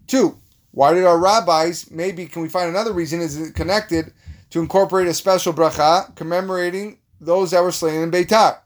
Two, 0.07 0.39
why 0.73 0.95
did 0.95 1.05
our 1.05 1.19
rabbis, 1.19 1.91
maybe 1.91 2.27
can 2.27 2.43
we 2.43 2.49
find 2.49 2.69
another 2.69 2.93
reason, 2.93 3.21
is 3.21 3.41
it 3.41 3.55
connected 3.55 4.13
to 4.51 4.61
incorporate 4.61 5.07
a 5.07 5.15
special 5.15 5.53
bracha 5.53 6.15
commemorating 6.17 6.99
those 7.21 7.51
that 7.51 7.63
were 7.63 7.73
slain 7.73 8.03
in 8.03 8.11
Beitar? 8.11 8.59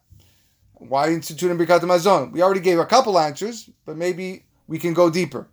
Why 0.74 1.08
institute 1.08 1.50
in 1.50 1.58
Birkat 1.58 1.80
Hamazon? 1.80 2.32
We 2.32 2.42
already 2.42 2.60
gave 2.60 2.78
a 2.78 2.86
couple 2.86 3.18
answers, 3.18 3.70
but 3.86 3.96
maybe 3.96 4.44
we 4.66 4.78
can 4.78 4.94
go 4.94 5.10
deeper. 5.10 5.48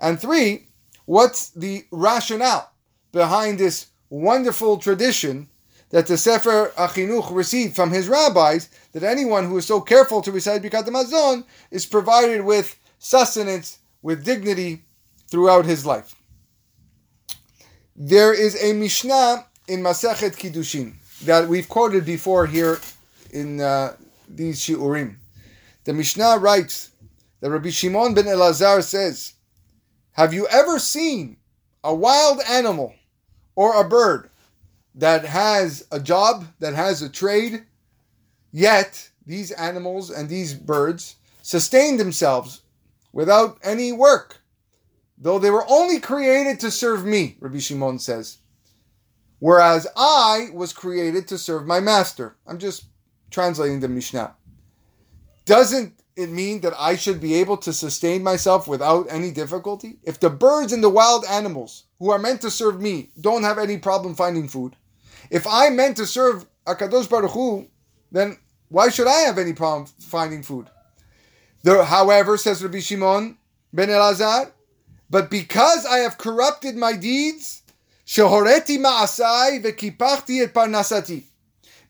And 0.00 0.20
three, 0.20 0.68
what's 1.04 1.50
the 1.50 1.84
rationale 1.92 2.72
behind 3.12 3.58
this 3.58 3.86
wonderful 4.10 4.78
tradition 4.78 5.48
that 5.94 6.08
the 6.08 6.18
Sefer 6.18 6.72
Achinuch 6.76 7.32
received 7.32 7.76
from 7.76 7.92
his 7.92 8.08
rabbis 8.08 8.68
that 8.90 9.04
anyone 9.04 9.46
who 9.46 9.58
is 9.58 9.64
so 9.64 9.80
careful 9.80 10.20
to 10.22 10.32
recite 10.32 10.60
Birkat 10.60 10.88
Hamazon 10.88 11.44
is 11.70 11.86
provided 11.86 12.44
with 12.44 12.76
sustenance, 12.98 13.78
with 14.02 14.24
dignity 14.24 14.82
throughout 15.28 15.64
his 15.64 15.86
life. 15.86 16.16
There 17.94 18.34
is 18.34 18.60
a 18.60 18.72
Mishnah 18.72 19.46
in 19.68 19.82
Masechet 19.84 20.34
Kiddushin 20.36 20.94
that 21.26 21.46
we've 21.46 21.68
quoted 21.68 22.04
before 22.04 22.46
here 22.46 22.80
in 23.30 23.60
uh, 23.60 23.94
these 24.28 24.58
Shiurim. 24.58 25.14
The 25.84 25.92
Mishnah 25.92 26.38
writes 26.38 26.90
that 27.38 27.50
Rabbi 27.50 27.70
Shimon 27.70 28.14
ben 28.14 28.24
Elazar 28.24 28.82
says, 28.82 29.34
Have 30.14 30.34
you 30.34 30.48
ever 30.48 30.80
seen 30.80 31.36
a 31.84 31.94
wild 31.94 32.40
animal 32.48 32.94
or 33.54 33.80
a 33.80 33.88
bird 33.88 34.28
that 34.94 35.24
has 35.24 35.86
a 35.90 36.00
job, 36.00 36.46
that 36.60 36.74
has 36.74 37.02
a 37.02 37.08
trade, 37.08 37.64
yet 38.52 39.10
these 39.26 39.50
animals 39.52 40.10
and 40.10 40.28
these 40.28 40.54
birds 40.54 41.16
sustain 41.42 41.96
themselves 41.96 42.62
without 43.12 43.58
any 43.62 43.92
work, 43.92 44.40
though 45.18 45.38
they 45.38 45.50
were 45.50 45.68
only 45.68 46.00
created 46.00 46.60
to 46.60 46.70
serve 46.70 47.04
me, 47.04 47.36
Rabbi 47.40 47.58
Shimon 47.58 47.98
says. 47.98 48.38
Whereas 49.38 49.86
I 49.96 50.48
was 50.52 50.72
created 50.72 51.28
to 51.28 51.38
serve 51.38 51.66
my 51.66 51.80
master. 51.80 52.36
I'm 52.46 52.58
just 52.58 52.84
translating 53.30 53.80
the 53.80 53.88
Mishnah. 53.88 54.34
Doesn't 55.44 56.00
it 56.16 56.30
mean 56.30 56.60
that 56.60 56.72
I 56.78 56.96
should 56.96 57.20
be 57.20 57.34
able 57.34 57.56
to 57.58 57.72
sustain 57.72 58.22
myself 58.22 58.66
without 58.66 59.06
any 59.10 59.30
difficulty? 59.30 59.98
If 60.02 60.20
the 60.20 60.30
birds 60.30 60.72
and 60.72 60.82
the 60.82 60.88
wild 60.88 61.24
animals 61.26 61.84
who 61.98 62.10
are 62.10 62.18
meant 62.18 62.40
to 62.42 62.50
serve 62.50 62.80
me 62.80 63.10
don't 63.20 63.42
have 63.42 63.58
any 63.58 63.76
problem 63.76 64.14
finding 64.14 64.48
food, 64.48 64.76
if 65.34 65.48
I'm 65.48 65.74
meant 65.74 65.96
to 65.96 66.06
serve 66.06 66.46
Akadosh 66.64 67.10
Baruch 67.10 67.32
Hu, 67.32 67.66
then 68.12 68.38
why 68.68 68.88
should 68.88 69.08
I 69.08 69.22
have 69.22 69.36
any 69.36 69.52
problem 69.52 69.86
finding 69.98 70.44
food? 70.44 70.70
There, 71.64 71.82
however, 71.82 72.36
says 72.36 72.62
Rabbi 72.62 72.78
Shimon 72.78 73.36
ben 73.72 73.88
Elazar, 73.88 74.52
but 75.10 75.30
because 75.30 75.86
I 75.86 75.98
have 75.98 76.18
corrupted 76.18 76.76
my 76.76 76.92
deeds, 76.92 77.64
shehoreti 78.06 78.78
ma'asai 78.78 79.60
vekipachti 79.60 80.40
et 80.40 80.54
parnasati. 80.54 81.24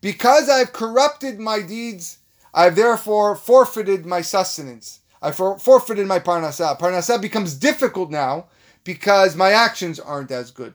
Because 0.01 0.49
I 0.49 0.61
have 0.61 0.73
corrupted 0.73 1.39
my 1.39 1.61
deeds, 1.61 2.19
I 2.55 2.65
have 2.65 2.77
therefore 2.77 3.37
forfeited 3.37 4.07
my 4.07 4.23
sustenance. 4.23 5.01
I 5.21 5.33
for, 5.33 5.59
forfeited 5.59 6.07
my 6.07 6.19
parnasa. 6.19 6.79
Parnasa 6.79 7.21
becomes 7.21 7.55
difficult 7.55 8.11
now 8.11 8.47
because 8.85 9.37
my 9.37 9.51
actions 9.51 10.01
aren't 10.01 10.31
as 10.31 10.51
good. 10.51 10.73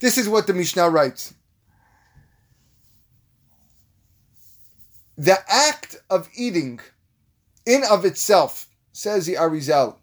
This 0.00 0.16
is 0.16 0.28
what 0.28 0.46
the 0.46 0.54
Mishnah 0.54 0.88
writes. 0.88 1.34
The 5.18 5.38
act 5.48 5.96
of 6.08 6.28
eating 6.34 6.80
in 7.66 7.82
of 7.90 8.06
itself, 8.06 8.66
says 8.92 9.26
the 9.26 9.34
Arizal, 9.34 9.96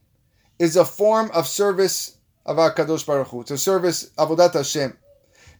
is 0.59 0.75
a 0.75 0.85
form 0.85 1.31
of 1.33 1.47
service 1.47 2.17
of 2.45 2.57
HaKadosh 2.57 3.05
Baruch 3.05 3.27
Hu. 3.29 3.41
A 3.41 3.57
service, 3.57 4.11
Avodat 4.17 4.53
Hashem. 4.53 4.95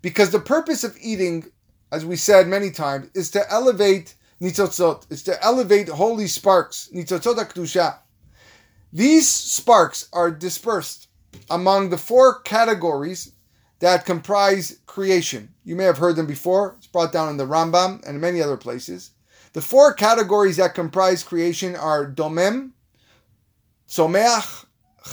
Because 0.03 0.29
the 0.29 0.39
purpose 0.39 0.83
of 0.83 0.95
eating, 1.01 1.45
as 1.91 2.05
we 2.05 2.15
said 2.15 2.47
many 2.47 2.69
times, 2.69 3.09
is 3.15 3.31
to 3.31 3.51
elevate 3.51 4.15
nitzotzot. 4.39 5.07
It's 5.09 5.23
to 5.23 5.43
elevate 5.43 5.89
holy 5.89 6.27
sparks, 6.27 6.89
nitzotzot 6.93 7.35
HaKdusha. 7.35 7.97
These 8.93 9.27
sparks 9.27 10.07
are 10.13 10.29
dispersed 10.29 11.07
among 11.49 11.89
the 11.89 11.97
four 11.97 12.39
categories 12.41 13.33
that 13.79 14.05
comprise 14.05 14.79
creation. 14.85 15.53
You 15.63 15.75
may 15.75 15.83
have 15.83 15.97
heard 15.97 16.15
them 16.15 16.27
before. 16.27 16.75
It's 16.77 16.87
brought 16.87 17.11
down 17.11 17.29
in 17.29 17.37
the 17.37 17.45
Rambam 17.45 18.07
and 18.07 18.19
many 18.19 18.41
other 18.41 18.57
places. 18.57 19.11
The 19.53 19.61
four 19.61 19.93
categories 19.93 20.57
that 20.57 20.75
comprise 20.75 21.23
creation 21.23 21.75
are 21.75 22.09
domem, 22.09 22.71
tzomeach, 23.87 24.65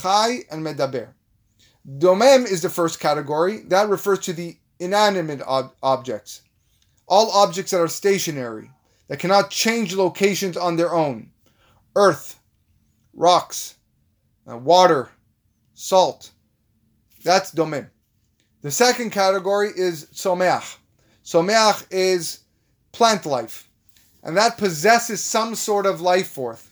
chai, 0.02 0.40
and 0.50 0.64
medaber. 0.64 1.09
Domem 1.99 2.50
is 2.50 2.62
the 2.62 2.71
first 2.71 3.00
category. 3.00 3.59
That 3.68 3.88
refers 3.88 4.21
to 4.21 4.33
the 4.33 4.56
inanimate 4.78 5.42
ob- 5.42 5.75
objects. 5.83 6.42
All 7.06 7.30
objects 7.30 7.71
that 7.73 7.80
are 7.80 7.88
stationary, 7.88 8.71
that 9.09 9.18
cannot 9.18 9.50
change 9.50 9.94
locations 9.94 10.56
on 10.56 10.76
their 10.76 10.94
own. 10.94 11.30
Earth, 11.94 12.40
rocks, 13.12 13.76
uh, 14.50 14.56
water, 14.56 15.11
salt. 15.75 16.30
That's 17.23 17.52
domem. 17.52 17.90
The 18.64 18.71
second 18.71 19.11
category 19.11 19.73
is 19.76 20.06
tzomeach. 20.06 20.78
Tzomeach 21.23 21.85
is 21.90 22.38
plant 22.92 23.26
life, 23.26 23.68
and 24.23 24.38
that 24.38 24.56
possesses 24.56 25.23
some 25.23 25.54
sort 25.54 25.85
of 25.85 26.00
life 26.00 26.28
force, 26.28 26.67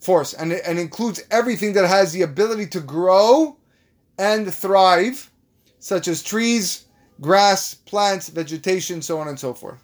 force, 0.00 0.32
and, 0.32 0.54
and 0.54 0.78
includes 0.78 1.22
everything 1.30 1.74
that 1.74 1.86
has 1.86 2.14
the 2.14 2.22
ability 2.22 2.68
to 2.68 2.80
grow 2.80 3.58
and 4.18 4.54
thrive, 4.54 5.30
such 5.80 6.08
as 6.08 6.22
trees, 6.22 6.86
grass, 7.20 7.74
plants, 7.74 8.30
vegetation, 8.30 9.02
so 9.02 9.18
on 9.18 9.28
and 9.28 9.38
so 9.38 9.52
forth. 9.52 9.82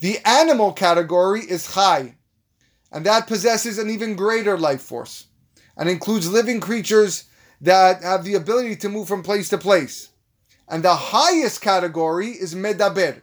The 0.00 0.18
animal 0.24 0.72
category 0.72 1.42
is 1.42 1.72
chai, 1.72 2.16
and 2.90 3.06
that 3.06 3.28
possesses 3.28 3.78
an 3.78 3.90
even 3.90 4.16
greater 4.16 4.58
life 4.58 4.82
force, 4.82 5.28
and 5.76 5.88
includes 5.88 6.28
living 6.28 6.58
creatures 6.58 7.26
that 7.60 8.02
have 8.02 8.24
the 8.24 8.34
ability 8.34 8.74
to 8.74 8.88
move 8.88 9.06
from 9.06 9.22
place 9.22 9.48
to 9.50 9.58
place. 9.58 10.08
And 10.68 10.82
the 10.82 10.94
highest 10.94 11.60
category 11.60 12.28
is 12.28 12.54
medaber. 12.54 13.22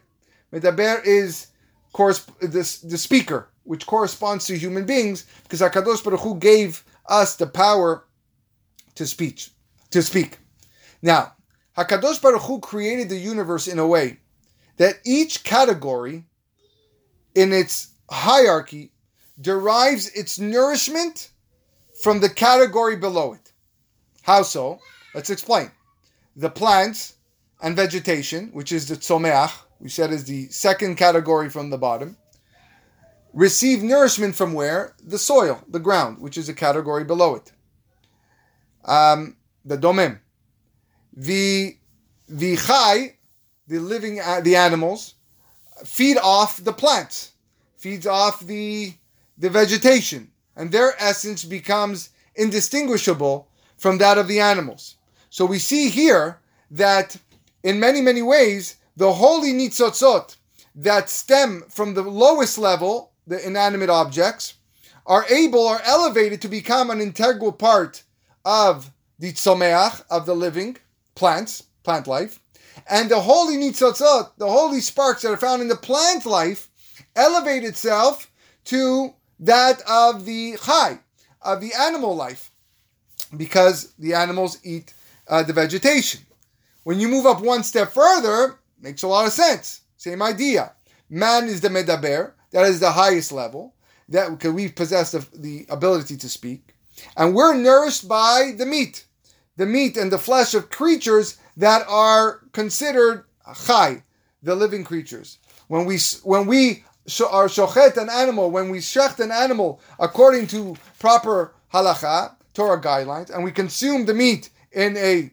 Medaber 0.52 1.04
is 1.04 1.48
course 1.96 2.24
the, 2.40 2.78
the 2.84 2.98
speaker, 2.98 3.48
which 3.64 3.86
corresponds 3.86 4.46
to 4.46 4.58
human 4.58 4.84
beings, 4.84 5.24
because 5.44 5.60
Hakadosh 5.60 6.04
Baruch 6.04 6.20
Hu 6.20 6.36
gave 6.38 6.84
us 7.08 7.36
the 7.36 7.46
power 7.46 8.04
to 8.96 9.06
speech, 9.06 9.50
to 9.90 10.02
speak. 10.02 10.38
Now, 11.00 11.32
Hakadosh 11.76 12.20
Baruch 12.20 12.42
Hu 12.42 12.60
created 12.60 13.08
the 13.08 13.16
universe 13.16 13.66
in 13.66 13.78
a 13.78 13.86
way 13.86 14.18
that 14.76 15.00
each 15.06 15.42
category, 15.42 16.24
in 17.34 17.52
its 17.52 17.94
hierarchy, 18.10 18.92
derives 19.40 20.10
its 20.10 20.38
nourishment 20.38 21.30
from 22.02 22.20
the 22.20 22.28
category 22.28 22.96
below 22.96 23.32
it. 23.32 23.52
How 24.22 24.42
so? 24.42 24.80
Let's 25.14 25.30
explain. 25.30 25.70
The 26.34 26.50
plants 26.50 27.15
and 27.62 27.76
vegetation, 27.76 28.50
which 28.52 28.72
is 28.72 28.88
the 28.88 28.96
tzomeach, 28.96 29.52
we 29.80 29.88
said 29.88 30.10
is 30.10 30.24
the 30.24 30.48
second 30.48 30.96
category 30.96 31.48
from 31.48 31.70
the 31.70 31.78
bottom, 31.78 32.16
receive 33.32 33.82
nourishment 33.82 34.34
from 34.34 34.54
where? 34.54 34.94
The 35.02 35.18
soil, 35.18 35.62
the 35.68 35.78
ground, 35.80 36.18
which 36.20 36.38
is 36.38 36.48
a 36.48 36.54
category 36.54 37.04
below 37.04 37.34
it. 37.36 37.52
Um, 38.84 39.36
the 39.64 39.76
domem. 39.76 40.20
The 41.12 41.76
the 42.28 42.56
chai, 42.56 43.16
the 43.66 43.78
living 43.78 44.20
uh, 44.20 44.40
the 44.42 44.56
animals, 44.56 45.14
feed 45.84 46.18
off 46.18 46.62
the 46.62 46.72
plants, 46.72 47.32
feeds 47.76 48.06
off 48.06 48.40
the 48.40 48.94
the 49.38 49.50
vegetation, 49.50 50.30
and 50.56 50.70
their 50.70 50.94
essence 50.98 51.44
becomes 51.44 52.10
indistinguishable 52.34 53.48
from 53.76 53.98
that 53.98 54.18
of 54.18 54.28
the 54.28 54.40
animals. 54.40 54.96
So 55.30 55.44
we 55.44 55.58
see 55.58 55.90
here 55.90 56.40
that 56.70 57.16
in 57.62 57.80
many, 57.80 58.00
many 58.00 58.22
ways, 58.22 58.76
the 58.96 59.12
holy 59.12 59.52
nitzotzot 59.52 60.36
that 60.74 61.10
stem 61.10 61.64
from 61.68 61.94
the 61.94 62.02
lowest 62.02 62.58
level, 62.58 63.12
the 63.26 63.44
inanimate 63.44 63.90
objects, 63.90 64.54
are 65.06 65.24
able 65.30 65.60
or 65.60 65.80
elevated 65.82 66.42
to 66.42 66.48
become 66.48 66.90
an 66.90 67.00
integral 67.00 67.52
part 67.52 68.02
of 68.44 68.90
the 69.18 69.32
tzomeach, 69.32 70.02
of 70.10 70.26
the 70.26 70.34
living 70.34 70.76
plants, 71.14 71.64
plant 71.82 72.06
life. 72.06 72.40
And 72.88 73.10
the 73.10 73.20
holy 73.20 73.56
nitzotzot, 73.56 74.32
the 74.36 74.48
holy 74.48 74.80
sparks 74.80 75.22
that 75.22 75.32
are 75.32 75.36
found 75.36 75.62
in 75.62 75.68
the 75.68 75.76
plant 75.76 76.26
life, 76.26 76.68
elevate 77.14 77.64
itself 77.64 78.30
to 78.66 79.14
that 79.40 79.82
of 79.88 80.24
the 80.26 80.56
chai, 80.62 81.00
of 81.42 81.60
the 81.60 81.72
animal 81.78 82.14
life, 82.14 82.50
because 83.36 83.92
the 83.98 84.14
animals 84.14 84.58
eat 84.62 84.92
uh, 85.28 85.42
the 85.42 85.52
vegetation. 85.52 86.25
When 86.86 87.00
you 87.00 87.08
move 87.08 87.26
up 87.26 87.40
one 87.40 87.64
step 87.64 87.90
further, 87.90 88.60
makes 88.80 89.02
a 89.02 89.08
lot 89.08 89.26
of 89.26 89.32
sense. 89.32 89.80
Same 89.96 90.22
idea. 90.22 90.72
Man 91.10 91.46
is 91.46 91.60
the 91.60 91.68
medaber, 91.68 92.34
that 92.52 92.64
is 92.66 92.78
the 92.78 92.92
highest 92.92 93.32
level, 93.32 93.74
that 94.08 94.40
we 94.44 94.68
possess 94.68 95.10
the, 95.10 95.26
the 95.34 95.66
ability 95.68 96.16
to 96.18 96.28
speak, 96.28 96.76
and 97.16 97.34
we're 97.34 97.54
nourished 97.54 98.06
by 98.06 98.52
the 98.56 98.66
meat, 98.66 99.04
the 99.56 99.66
meat 99.66 99.96
and 99.96 100.12
the 100.12 100.18
flesh 100.18 100.54
of 100.54 100.70
creatures 100.70 101.38
that 101.56 101.84
are 101.88 102.42
considered 102.52 103.24
chai, 103.66 104.04
the 104.44 104.54
living 104.54 104.84
creatures. 104.84 105.38
When 105.66 105.86
we 105.86 105.98
when 106.22 106.46
we 106.46 106.84
are 107.28 107.48
shochet 107.48 107.96
an 107.96 108.10
animal, 108.10 108.52
when 108.52 108.70
we 108.70 108.78
shecht 108.78 109.18
an 109.18 109.32
animal 109.32 109.80
according 109.98 110.46
to 110.48 110.76
proper 111.00 111.52
halacha, 111.74 112.36
Torah 112.54 112.80
guidelines, 112.80 113.30
and 113.30 113.42
we 113.42 113.50
consume 113.50 114.06
the 114.06 114.14
meat 114.14 114.50
in 114.70 114.96
a 114.98 115.32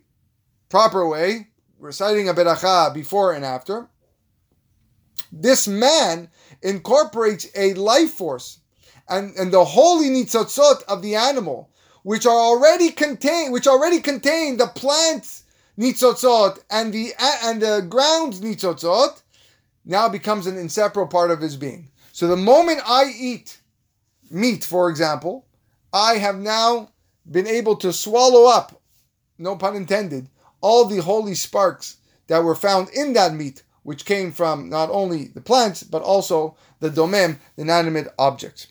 proper 0.74 1.08
way, 1.08 1.50
reciting 1.78 2.28
a 2.28 2.34
beracha 2.34 2.92
before 2.96 3.32
and 3.32 3.46
after, 3.46 3.88
this 5.32 5.68
man 5.68 6.32
incorporates 6.64 7.46
a 7.56 7.76
life 7.76 8.10
force 8.10 8.58
and, 9.08 9.36
and 9.36 9.54
the 9.54 9.64
holy 9.64 10.10
nitzotzot 10.10 10.82
of 10.88 11.04
the 11.04 11.14
animal, 11.14 11.70
which 12.02 12.26
are 12.26 12.40
already 12.40 12.90
contain, 12.90 13.52
which 13.52 13.68
already 13.68 14.02
contain 14.02 14.58
the 14.58 14.66
plants 14.66 15.44
nitzotzot 15.78 16.58
and 16.72 16.92
the 16.92 17.12
and 17.44 17.62
the 17.62 17.86
ground 17.88 18.34
nitzotzot, 18.34 19.22
now 19.86 20.10
becomes 20.10 20.48
an 20.48 20.58
inseparable 20.58 21.08
part 21.08 21.30
of 21.30 21.40
his 21.40 21.56
being. 21.56 21.92
So 22.14 22.26
the 22.26 22.36
moment 22.36 22.82
I 22.88 23.14
eat 23.16 23.60
meat, 24.32 24.64
for 24.64 24.90
example, 24.90 25.46
I 25.94 26.16
have 26.16 26.40
now 26.40 26.90
been 27.30 27.46
able 27.46 27.76
to 27.76 27.94
swallow 27.94 28.50
up, 28.50 28.82
no 29.38 29.56
pun 29.56 29.76
intended, 29.76 30.30
all 30.64 30.86
the 30.86 31.02
holy 31.02 31.36
sparks 31.36 31.98
that 32.28 32.44
were 32.44 32.56
found 32.56 32.90
in 32.90 33.14
that 33.14 33.34
meat, 33.36 33.62
which 33.84 34.06
came 34.06 34.32
from 34.32 34.70
not 34.70 34.90
only 34.90 35.26
the 35.26 35.42
plants 35.42 35.84
but 35.84 36.02
also 36.02 36.56
the 36.80 36.90
domem, 36.90 37.38
the 37.56 37.64
inanimate 37.64 38.08
objects. 38.18 38.68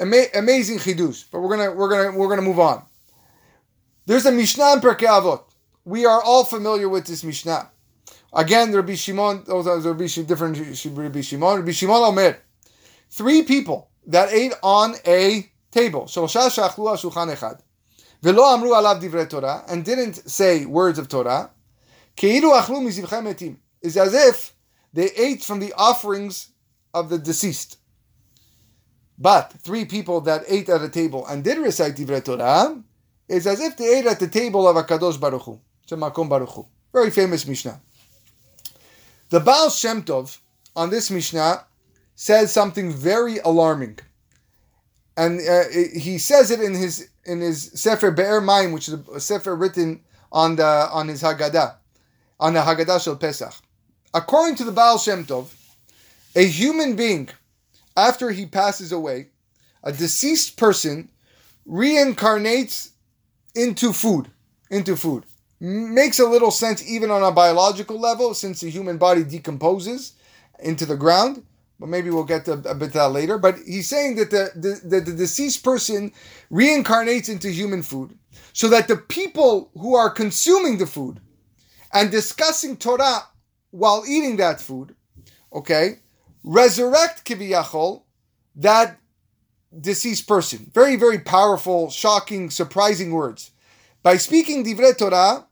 Ama- 0.00 0.32
amazing 0.34 0.78
chidush, 0.78 1.26
but 1.30 1.40
we're 1.40 1.56
gonna 1.56 1.70
we're 1.70 1.90
gonna 1.90 2.18
we're 2.18 2.28
gonna 2.28 2.42
move 2.42 2.58
on. 2.58 2.82
There's 4.06 4.26
a 4.26 4.32
Mishnah 4.32 4.72
in 4.74 4.80
Pirkei 4.80 5.06
Avot. 5.06 5.42
We 5.84 6.06
are 6.06 6.22
all 6.22 6.44
familiar 6.44 6.88
with 6.88 7.06
this 7.06 7.22
Mishnah. 7.22 7.70
Again, 8.32 8.72
Rabbi 8.72 8.94
Shimon, 8.94 9.44
oh, 9.46 9.62
those 9.62 9.86
are 9.86 9.92
Rabbi 9.92 10.06
different 10.26 10.58
Rabbi 10.58 11.20
Shimon. 11.20 11.58
Rabbi 11.58 11.70
Shimon 11.70 12.02
Omer, 12.02 12.38
three 13.10 13.42
people 13.42 13.90
that 14.06 14.32
ate 14.32 14.54
on 14.62 14.94
a 15.06 15.48
table. 15.70 16.08
Velo 18.24 18.42
amru 18.44 18.70
alav 18.70 19.02
divrei 19.02 19.28
Torah, 19.28 19.64
and 19.68 19.84
didn't 19.84 20.30
say 20.30 20.64
words 20.64 20.98
of 20.98 21.08
Torah. 21.08 21.50
Keiru 22.16 22.58
achlu 22.58 22.80
mizivchem. 22.80 23.56
Is 23.82 23.98
as 23.98 24.14
if 24.14 24.54
they 24.94 25.10
ate 25.10 25.44
from 25.44 25.60
the 25.60 25.74
offerings 25.76 26.48
of 26.94 27.10
the 27.10 27.18
deceased. 27.18 27.76
But 29.18 29.52
three 29.62 29.84
people 29.84 30.22
that 30.22 30.44
ate 30.48 30.70
at 30.70 30.80
a 30.80 30.88
table 30.88 31.26
and 31.26 31.44
did 31.44 31.58
recite 31.58 31.96
divrei 31.96 32.24
Torah 32.24 32.82
is 33.28 33.46
as 33.46 33.60
if 33.60 33.76
they 33.76 33.98
ate 33.98 34.06
at 34.06 34.20
the 34.20 34.28
table 34.28 34.66
of 34.66 34.76
a 34.76 34.84
kadosh 34.84 35.20
baruch 35.20 35.42
hu. 35.42 35.60
Makom 35.90 36.30
baruch 36.30 36.48
hu. 36.48 36.66
Very 36.94 37.10
famous 37.10 37.46
Mishnah. 37.46 37.78
The 39.28 39.40
Baal 39.40 39.68
Shem 39.68 40.02
Tov 40.02 40.38
on 40.74 40.88
this 40.88 41.10
Mishnah 41.10 41.66
says 42.14 42.50
something 42.50 42.90
very 42.90 43.36
alarming 43.40 43.98
and 45.16 45.40
uh, 45.40 45.64
he 45.70 46.18
says 46.18 46.50
it 46.50 46.60
in 46.60 46.74
his 46.74 47.08
in 47.24 47.40
his 47.40 47.70
Sefer 47.74 48.10
Be'er 48.10 48.40
Mayim, 48.40 48.72
which 48.72 48.88
is 48.88 48.94
a 49.14 49.20
Sefer 49.20 49.54
written 49.54 50.00
on 50.32 50.56
the 50.56 50.88
on 50.90 51.08
his 51.08 51.22
Haggadah, 51.22 51.76
on 52.40 52.54
the 52.54 52.60
Haggadah 52.60 53.02
Shel 53.02 53.16
Pesach. 53.16 53.54
According 54.12 54.56
to 54.56 54.64
the 54.64 54.72
Baal 54.72 54.98
Shem 54.98 55.24
Tov, 55.24 55.52
a 56.34 56.46
human 56.46 56.96
being, 56.96 57.28
after 57.96 58.30
he 58.30 58.46
passes 58.46 58.92
away, 58.92 59.28
a 59.82 59.92
deceased 59.92 60.56
person 60.56 61.10
reincarnates 61.68 62.90
into 63.54 63.92
food, 63.92 64.30
into 64.70 64.96
food. 64.96 65.24
Makes 65.60 66.18
a 66.18 66.26
little 66.26 66.50
sense 66.50 66.86
even 66.86 67.10
on 67.10 67.22
a 67.22 67.30
biological 67.30 67.98
level, 67.98 68.34
since 68.34 68.60
the 68.60 68.70
human 68.70 68.98
body 68.98 69.22
decomposes 69.22 70.14
into 70.58 70.84
the 70.84 70.96
ground 70.96 71.44
but 71.78 71.88
maybe 71.88 72.10
we'll 72.10 72.24
get 72.24 72.44
to 72.44 72.52
a 72.52 72.74
bit 72.74 72.92
that 72.92 73.12
later. 73.12 73.38
But 73.38 73.56
he's 73.66 73.88
saying 73.88 74.16
that 74.16 74.30
the, 74.30 74.50
the, 74.54 74.88
the, 74.88 75.00
the 75.00 75.16
deceased 75.16 75.64
person 75.64 76.12
reincarnates 76.50 77.28
into 77.28 77.50
human 77.50 77.82
food 77.82 78.16
so 78.52 78.68
that 78.68 78.88
the 78.88 78.96
people 78.96 79.70
who 79.74 79.94
are 79.94 80.10
consuming 80.10 80.78
the 80.78 80.86
food 80.86 81.20
and 81.92 82.10
discussing 82.10 82.76
Torah 82.76 83.24
while 83.70 84.04
eating 84.08 84.36
that 84.36 84.60
food, 84.60 84.94
okay, 85.52 85.98
resurrect 86.44 87.24
kiviyachol, 87.24 88.02
that 88.56 88.98
deceased 89.80 90.28
person. 90.28 90.70
Very, 90.72 90.96
very 90.96 91.18
powerful, 91.18 91.90
shocking, 91.90 92.50
surprising 92.50 93.10
words. 93.10 93.50
By 94.02 94.16
speaking 94.16 94.64
divrei 94.64 94.96
Torah, 94.96 95.46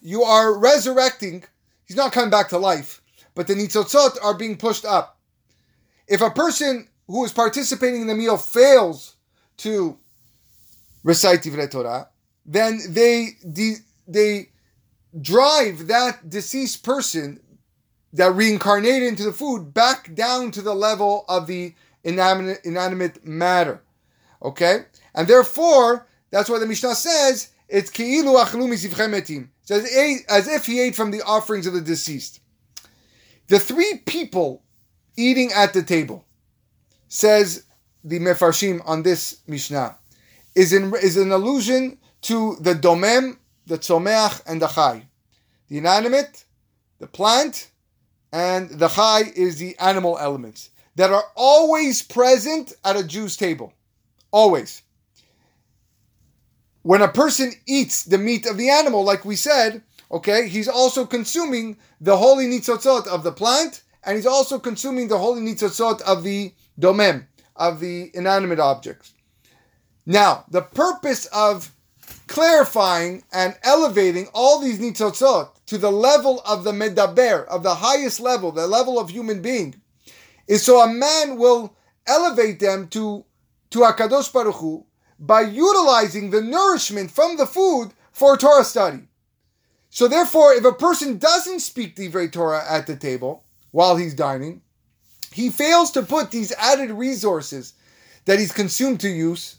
you 0.00 0.22
are 0.22 0.58
resurrecting. 0.58 1.44
He's 1.84 1.96
not 1.96 2.12
coming 2.12 2.30
back 2.30 2.48
to 2.50 2.58
life, 2.58 3.02
but 3.34 3.46
the 3.46 3.54
nitzotzot 3.54 4.16
are 4.22 4.34
being 4.34 4.56
pushed 4.56 4.84
up. 4.84 5.15
If 6.08 6.20
a 6.20 6.30
person 6.30 6.88
who 7.06 7.24
is 7.24 7.32
participating 7.32 8.02
in 8.02 8.06
the 8.06 8.14
meal 8.14 8.36
fails 8.36 9.16
to 9.58 9.98
recite 11.02 11.42
Divrei 11.42 11.70
Torah, 11.70 12.08
then 12.44 12.80
they, 12.88 13.30
they 14.06 14.50
drive 15.20 15.88
that 15.88 16.28
deceased 16.28 16.84
person 16.84 17.40
that 18.12 18.34
reincarnated 18.34 19.08
into 19.08 19.24
the 19.24 19.32
food 19.32 19.74
back 19.74 20.14
down 20.14 20.50
to 20.52 20.62
the 20.62 20.74
level 20.74 21.24
of 21.28 21.46
the 21.46 21.74
inanimate, 22.04 22.60
inanimate 22.64 23.26
matter. 23.26 23.82
Okay? 24.42 24.84
And 25.14 25.28
therefore, 25.28 26.06
that's 26.30 26.48
why 26.48 26.58
the 26.58 26.66
Mishnah 26.66 26.94
says, 26.94 27.50
it's 27.68 27.90
ki'ilu 27.90 28.42
achlu 28.42 28.68
misivchem 28.68 29.48
Says 29.62 30.24
as 30.28 30.46
if 30.46 30.66
he 30.66 30.80
ate 30.80 30.94
from 30.94 31.10
the 31.10 31.22
offerings 31.22 31.66
of 31.66 31.74
the 31.74 31.80
deceased. 31.80 32.40
The 33.48 33.58
three 33.58 34.02
people 34.06 34.62
eating 35.16 35.52
at 35.52 35.72
the 35.72 35.82
table, 35.82 36.24
says 37.08 37.64
the 38.04 38.18
Mefarshim 38.18 38.80
on 38.84 39.02
this 39.02 39.38
Mishnah, 39.46 39.96
is, 40.54 40.72
in, 40.72 40.94
is 41.02 41.16
an 41.16 41.32
allusion 41.32 41.98
to 42.22 42.56
the 42.60 42.74
domem, 42.74 43.36
the 43.66 43.78
tzomeach, 43.78 44.42
and 44.46 44.60
the 44.60 44.68
chai. 44.68 45.08
The 45.68 45.78
inanimate, 45.78 46.44
the 46.98 47.06
plant, 47.06 47.70
and 48.32 48.70
the 48.70 48.88
chai 48.88 49.22
is 49.34 49.58
the 49.58 49.76
animal 49.78 50.18
elements 50.18 50.70
that 50.96 51.10
are 51.10 51.24
always 51.34 52.02
present 52.02 52.72
at 52.84 52.96
a 52.96 53.04
Jew's 53.04 53.36
table. 53.36 53.72
Always. 54.30 54.82
When 56.82 57.02
a 57.02 57.08
person 57.08 57.52
eats 57.66 58.04
the 58.04 58.18
meat 58.18 58.46
of 58.46 58.56
the 58.56 58.70
animal, 58.70 59.04
like 59.04 59.24
we 59.24 59.36
said, 59.36 59.82
okay, 60.10 60.48
he's 60.48 60.68
also 60.68 61.04
consuming 61.04 61.76
the 62.00 62.16
holy 62.16 62.46
nitzotzot 62.46 63.06
of 63.06 63.24
the 63.24 63.32
plant 63.32 63.82
and 64.06 64.14
he's 64.16 64.26
also 64.26 64.58
consuming 64.58 65.08
the 65.08 65.18
holy 65.18 65.42
nitzotzot 65.42 66.00
of 66.02 66.22
the 66.22 66.54
domem, 66.80 67.26
of 67.56 67.80
the 67.80 68.10
inanimate 68.14 68.60
objects. 68.60 69.12
Now, 70.06 70.44
the 70.48 70.62
purpose 70.62 71.26
of 71.26 71.72
clarifying 72.28 73.24
and 73.32 73.56
elevating 73.64 74.28
all 74.32 74.60
these 74.60 74.78
nitzotzot 74.78 75.50
to 75.66 75.78
the 75.78 75.90
level 75.90 76.40
of 76.46 76.62
the 76.62 76.70
medaber, 76.70 77.44
of 77.48 77.64
the 77.64 77.74
highest 77.74 78.20
level, 78.20 78.52
the 78.52 78.68
level 78.68 78.98
of 79.00 79.10
human 79.10 79.42
being, 79.42 79.74
is 80.46 80.64
so 80.64 80.80
a 80.80 80.92
man 80.92 81.36
will 81.36 81.76
elevate 82.06 82.60
them 82.60 82.86
to, 82.88 83.24
to 83.70 83.80
Akadosh 83.80 84.32
Baruch 84.32 84.54
Hu 84.56 84.86
by 85.18 85.40
utilizing 85.40 86.30
the 86.30 86.40
nourishment 86.40 87.10
from 87.10 87.36
the 87.36 87.46
food 87.46 87.90
for 88.12 88.36
Torah 88.36 88.64
study. 88.64 89.08
So 89.90 90.06
therefore, 90.06 90.52
if 90.52 90.64
a 90.64 90.72
person 90.72 91.18
doesn't 91.18 91.60
speak 91.60 91.96
the 91.96 92.28
Torah 92.28 92.64
at 92.68 92.86
the 92.86 92.96
table, 92.96 93.45
while 93.76 93.96
he's 93.96 94.14
dining. 94.14 94.62
He 95.30 95.50
fails 95.50 95.90
to 95.90 96.02
put 96.02 96.30
these 96.30 96.50
added 96.52 96.90
resources 96.90 97.74
that 98.24 98.38
he's 98.38 98.50
consumed 98.50 99.00
to 99.00 99.08
use, 99.10 99.56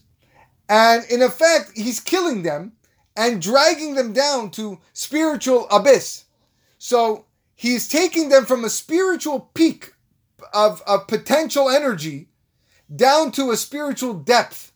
and 0.68 1.06
in 1.12 1.22
effect, 1.22 1.74
he's 1.76 2.00
killing 2.00 2.42
them 2.42 2.72
and 3.16 3.40
dragging 3.40 3.94
them 3.94 4.14
down 4.14 4.50
to 4.50 4.80
spiritual 4.94 5.68
abyss. 5.70 6.24
So 6.80 7.26
he's 7.54 7.88
taking 7.88 8.30
them 8.30 8.48
from 8.48 8.66
a 8.66 8.72
spiritual 8.72 9.52
peak 9.54 9.94
of, 10.52 10.82
of 10.88 11.08
potential 11.08 11.70
energy 11.70 12.30
down 12.94 13.32
to 13.34 13.52
a 13.52 13.56
spiritual 13.58 14.16
depth. 14.16 14.72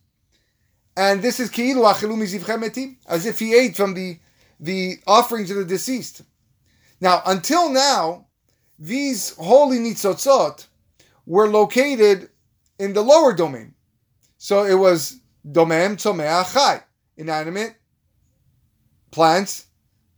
And 0.96 1.24
this 1.24 1.40
is 1.40 1.50
as 1.50 3.26
if 3.26 3.40
he 3.40 3.56
ate 3.56 3.76
from 3.76 3.96
the, 3.96 4.20
the 4.60 4.98
offerings 5.08 5.50
of 5.50 5.58
the 5.58 5.66
deceased. 5.66 6.22
Now, 7.00 7.24
until 7.26 7.72
now, 7.72 8.28
these 8.82 9.36
holy 9.36 9.78
nitzotzot 9.78 10.66
were 11.28 11.48
located 11.48 12.30
in 12.80 12.94
the 12.94 13.02
lower 13.02 13.32
domain. 13.32 13.76
So 14.40 14.66
it 14.66 14.74
was 14.74 15.20
domem 15.48 15.98
tzomeach 15.98 16.52
chai, 16.52 16.82
inanimate 17.16 17.76
plants 19.12 19.68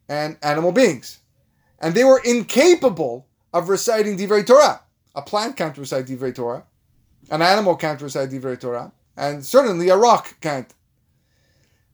and 0.08 0.38
animal 0.41 0.71
beings. 0.71 1.19
And 1.80 1.93
they 1.93 2.06
were 2.06 2.21
incapable 2.23 3.28
of 3.54 3.67
reciting 3.67 4.17
Divrei 4.17 4.47
Torah. 4.47 4.82
A 5.13 5.21
plant 5.21 5.58
can't 5.58 5.78
recite 5.78 6.06
Divrei 6.06 6.34
Torah. 6.34 6.63
An 7.30 7.41
animal 7.41 7.76
can't 7.76 8.02
recite 8.02 8.30
Divrei 8.30 8.58
Torah. 8.58 8.93
And 9.17 9.45
certainly 9.45 9.89
a 9.89 9.97
rock 9.97 10.39
can't. 10.39 10.73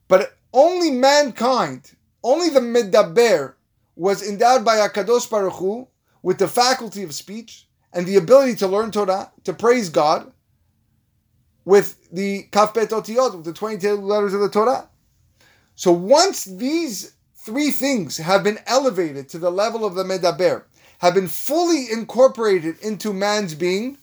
But 0.06 0.36
only 0.52 0.92
mankind, 0.92 1.90
only 2.22 2.48
the 2.48 2.60
Medaber, 2.60 3.54
was 3.96 4.26
endowed 4.26 4.64
by 4.64 4.76
Akadosh 4.76 5.28
Baruch 5.28 5.54
Hu 5.54 5.88
with 6.22 6.38
the 6.38 6.48
faculty 6.48 7.02
of 7.02 7.14
speech 7.14 7.66
and 7.92 8.06
the 8.06 8.16
ability 8.16 8.54
to 8.56 8.66
learn 8.66 8.90
Torah, 8.90 9.32
to 9.44 9.52
praise 9.52 9.88
God, 9.88 10.32
with 11.64 12.10
the 12.10 12.44
kaf-bet 12.50 12.90
otiyot, 12.90 13.36
with 13.36 13.44
the 13.44 13.52
22 13.52 13.94
letters 13.96 14.34
of 14.34 14.40
the 14.40 14.48
Torah. 14.48 14.88
So 15.74 15.92
once 15.92 16.44
these 16.44 17.14
three 17.36 17.70
things 17.70 18.18
have 18.18 18.42
been 18.42 18.58
elevated 18.66 19.28
to 19.30 19.38
the 19.38 19.50
level 19.50 19.84
of 19.84 19.94
the 19.94 20.04
medaber, 20.04 20.64
have 20.98 21.14
been 21.14 21.28
fully 21.28 21.90
incorporated 21.90 22.78
into 22.80 23.12
man's 23.12 23.54
being, 23.54 23.96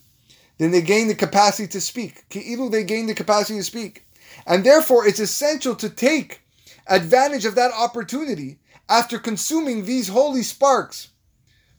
then 0.57 0.71
they 0.71 0.81
gain 0.81 1.07
the 1.07 1.15
capacity 1.15 1.67
to 1.67 1.81
speak. 1.81 2.27
Ki'ilu, 2.29 2.71
they 2.71 2.83
gain 2.83 3.05
the 3.05 3.13
capacity 3.13 3.59
to 3.59 3.63
speak. 3.63 4.05
And 4.45 4.63
therefore, 4.63 5.05
it's 5.07 5.19
essential 5.19 5.75
to 5.75 5.89
take 5.89 6.41
advantage 6.87 7.45
of 7.45 7.55
that 7.55 7.71
opportunity 7.71 8.57
after 8.89 9.19
consuming 9.19 9.85
these 9.85 10.07
holy 10.07 10.41
sparks 10.41 11.09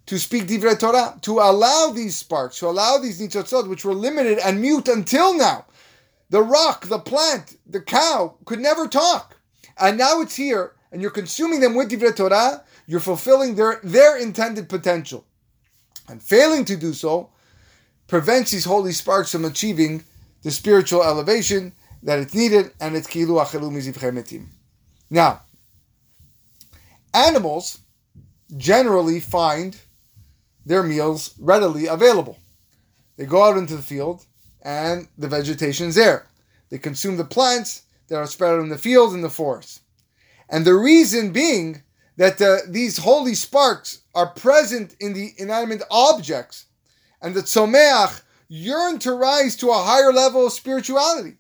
to 0.09 0.19
speak 0.19 0.47
divrei 0.47 0.79
Torah, 0.79 1.19
to 1.21 1.39
allow 1.39 1.93
these 1.95 2.17
sparks, 2.17 2.59
to 2.61 2.67
allow 2.67 2.97
these 2.97 3.21
nitzotzot, 3.21 3.69
which 3.69 3.85
were 3.85 3.93
limited 3.93 4.39
and 4.39 4.59
mute 4.59 4.89
until 4.89 5.37
now. 5.37 5.67
The 6.31 6.43
rock, 6.43 6.87
the 6.87 6.99
plant, 6.99 7.59
the 7.67 7.83
cow 7.83 8.37
could 8.47 8.59
never 8.59 8.89
talk. 8.89 9.37
And 9.79 9.99
now 9.99 10.23
it's 10.23 10.35
here, 10.35 10.73
and 10.91 11.03
you're 11.03 11.11
consuming 11.11 11.61
them 11.61 11.75
with 11.75 11.91
divrei 11.91 12.17
Torah. 12.17 12.65
you're 12.87 13.01
fulfilling 13.01 13.55
their, 13.55 13.81
their 13.85 14.17
intended 14.17 14.71
potential. 14.71 15.27
And 16.09 16.23
failing 16.23 16.65
to 16.65 16.77
do 16.77 16.95
so 16.95 17.29
prevents 18.07 18.51
these 18.51 18.65
holy 18.65 18.93
sparks 18.93 19.31
from 19.31 19.45
achieving 19.45 20.05
the 20.43 20.51
spiritual 20.51 21.05
elevation 21.05 21.75
that 22.03 22.19
it's 22.19 22.35
needed, 22.35 22.71
and 22.81 22.97
it's 22.97 23.09
kilu 23.09 23.45
achelu 23.45 23.71
mizivchemetim. 23.71 24.47
Now, 25.11 25.43
animals 27.13 27.81
generally 28.57 29.21
find 29.21 29.77
their 30.69 30.83
meals 30.83 31.35
readily 31.41 31.87
available. 31.87 32.39
They 33.17 33.25
go 33.25 33.43
out 33.43 33.57
into 33.57 33.75
the 33.75 33.83
field, 33.83 34.27
and 34.63 35.09
the 35.17 35.27
vegetation 35.29 35.89
is 35.89 35.95
there. 35.95 36.27
They 36.69 36.79
consume 36.79 37.17
the 37.17 37.25
plants 37.25 37.83
that 38.09 38.17
are 38.17 38.27
spread 38.27 38.55
out 38.55 38.61
in 38.61 38.69
the 38.69 38.79
fields 38.79 39.15
and 39.15 39.25
the 39.25 39.31
forests. 39.31 39.81
And 40.51 40.65
the 40.65 40.75
reason 40.75 41.33
being 41.33 41.83
that 42.17 42.41
uh, 42.43 42.59
these 42.69 42.99
holy 42.99 43.35
sparks 43.35 44.03
are 44.15 44.29
present 44.29 44.95
in 45.01 45.15
the 45.15 45.33
inanimate 45.39 45.83
objects, 45.91 46.67
and 47.23 47.35
the 47.35 47.41
tzomeach 47.43 48.23
yearn 48.49 48.99
to 48.99 49.13
rise 49.13 49.57
to 49.57 49.71
a 49.71 49.83
higher 49.83 50.13
level 50.13 50.47
of 50.47 50.53
spirituality. 50.53 51.37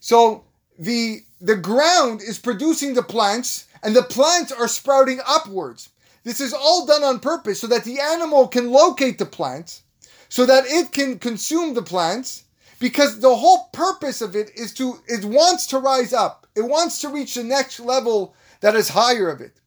So 0.00 0.44
the 0.78 1.20
the 1.40 1.56
ground 1.56 2.20
is 2.20 2.38
producing 2.38 2.94
the 2.94 3.02
plants, 3.02 3.66
and 3.82 3.94
the 3.94 4.02
plants 4.02 4.52
are 4.52 4.68
sprouting 4.68 5.20
upwards. 5.26 5.88
This 6.28 6.42
is 6.42 6.52
all 6.52 6.84
done 6.84 7.02
on 7.02 7.20
purpose 7.20 7.58
so 7.58 7.66
that 7.68 7.84
the 7.84 8.00
animal 8.00 8.48
can 8.48 8.70
locate 8.70 9.16
the 9.16 9.24
plants, 9.24 9.84
so 10.28 10.44
that 10.44 10.66
it 10.66 10.92
can 10.92 11.18
consume 11.18 11.72
the 11.72 11.80
plants, 11.80 12.44
because 12.78 13.20
the 13.20 13.34
whole 13.34 13.70
purpose 13.72 14.20
of 14.20 14.36
it 14.36 14.50
is 14.54 14.74
to 14.74 15.00
it 15.06 15.24
wants 15.24 15.66
to 15.68 15.78
rise 15.78 16.12
up. 16.12 16.46
It 16.54 16.60
wants 16.60 17.00
to 17.00 17.08
reach 17.08 17.34
the 17.34 17.44
next 17.44 17.80
level 17.80 18.34
that 18.60 18.76
is 18.76 18.90
higher 18.90 19.30
of 19.30 19.40
it. 19.40 19.58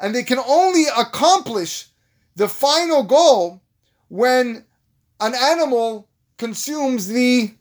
And 0.00 0.14
they 0.14 0.22
can 0.22 0.38
only 0.38 0.86
accomplish 0.96 1.88
the 2.36 2.48
final 2.48 3.02
goal 3.02 3.60
when 4.08 4.64
an 5.20 5.34
animal 5.34 6.08
consumes 6.38 7.08
the 7.08 7.52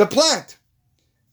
the 0.00 0.06
plant. 0.06 0.56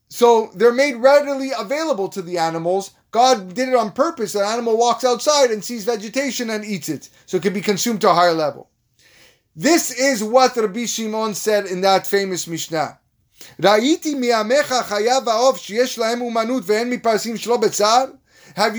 So 0.10 0.52
they're 0.54 0.74
made 0.74 0.96
readily 0.96 1.52
available 1.58 2.10
to 2.10 2.22
the 2.22 2.38
animals. 2.38 2.92
God 3.12 3.54
did 3.54 3.70
it 3.70 3.76
on 3.76 3.92
purpose. 3.92 4.36
An 4.36 4.44
animal 4.44 4.78
walks 4.78 5.04
outside 5.04 5.52
and 5.52 5.64
sees 5.64 5.86
vegetation 5.86 6.50
and 6.50 6.64
eats 6.64 6.90
it. 6.90 7.10
So 7.26 7.38
it 7.38 7.44
can 7.44 7.54
be 7.54 7.62
consumed 7.62 8.02
to 8.02 8.10
a 8.10 8.14
higher 8.14 8.34
level. 8.34 8.70
This 9.56 9.92
is 9.92 10.24
what 10.24 10.56
Rabbi 10.56 10.86
Shimon 10.86 11.34
said 11.34 11.66
in 11.66 11.82
that 11.82 12.08
famous 12.08 12.48
Mishnah. 12.48 13.00
Have 13.62 13.84
you 13.84 13.98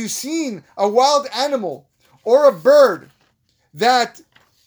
seen 0.09 0.65
a 0.77 0.89
wild 0.89 1.27
animal 1.35 1.89
or 2.25 2.49
a 2.49 2.53
bird 2.53 3.11
that 3.75 4.21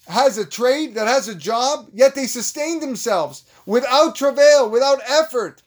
has 0.08 0.38
a 0.38 0.46
trade, 0.46 0.96
that 0.96 1.08
has 1.08 1.28
a 1.28 1.36
job, 1.36 1.90
yet 1.94 2.16
they 2.16 2.28
sustain 2.28 2.80
themselves 2.80 3.44
without 3.66 4.16
travail, 4.16 4.70
without 4.70 5.00
effort? 5.08 5.62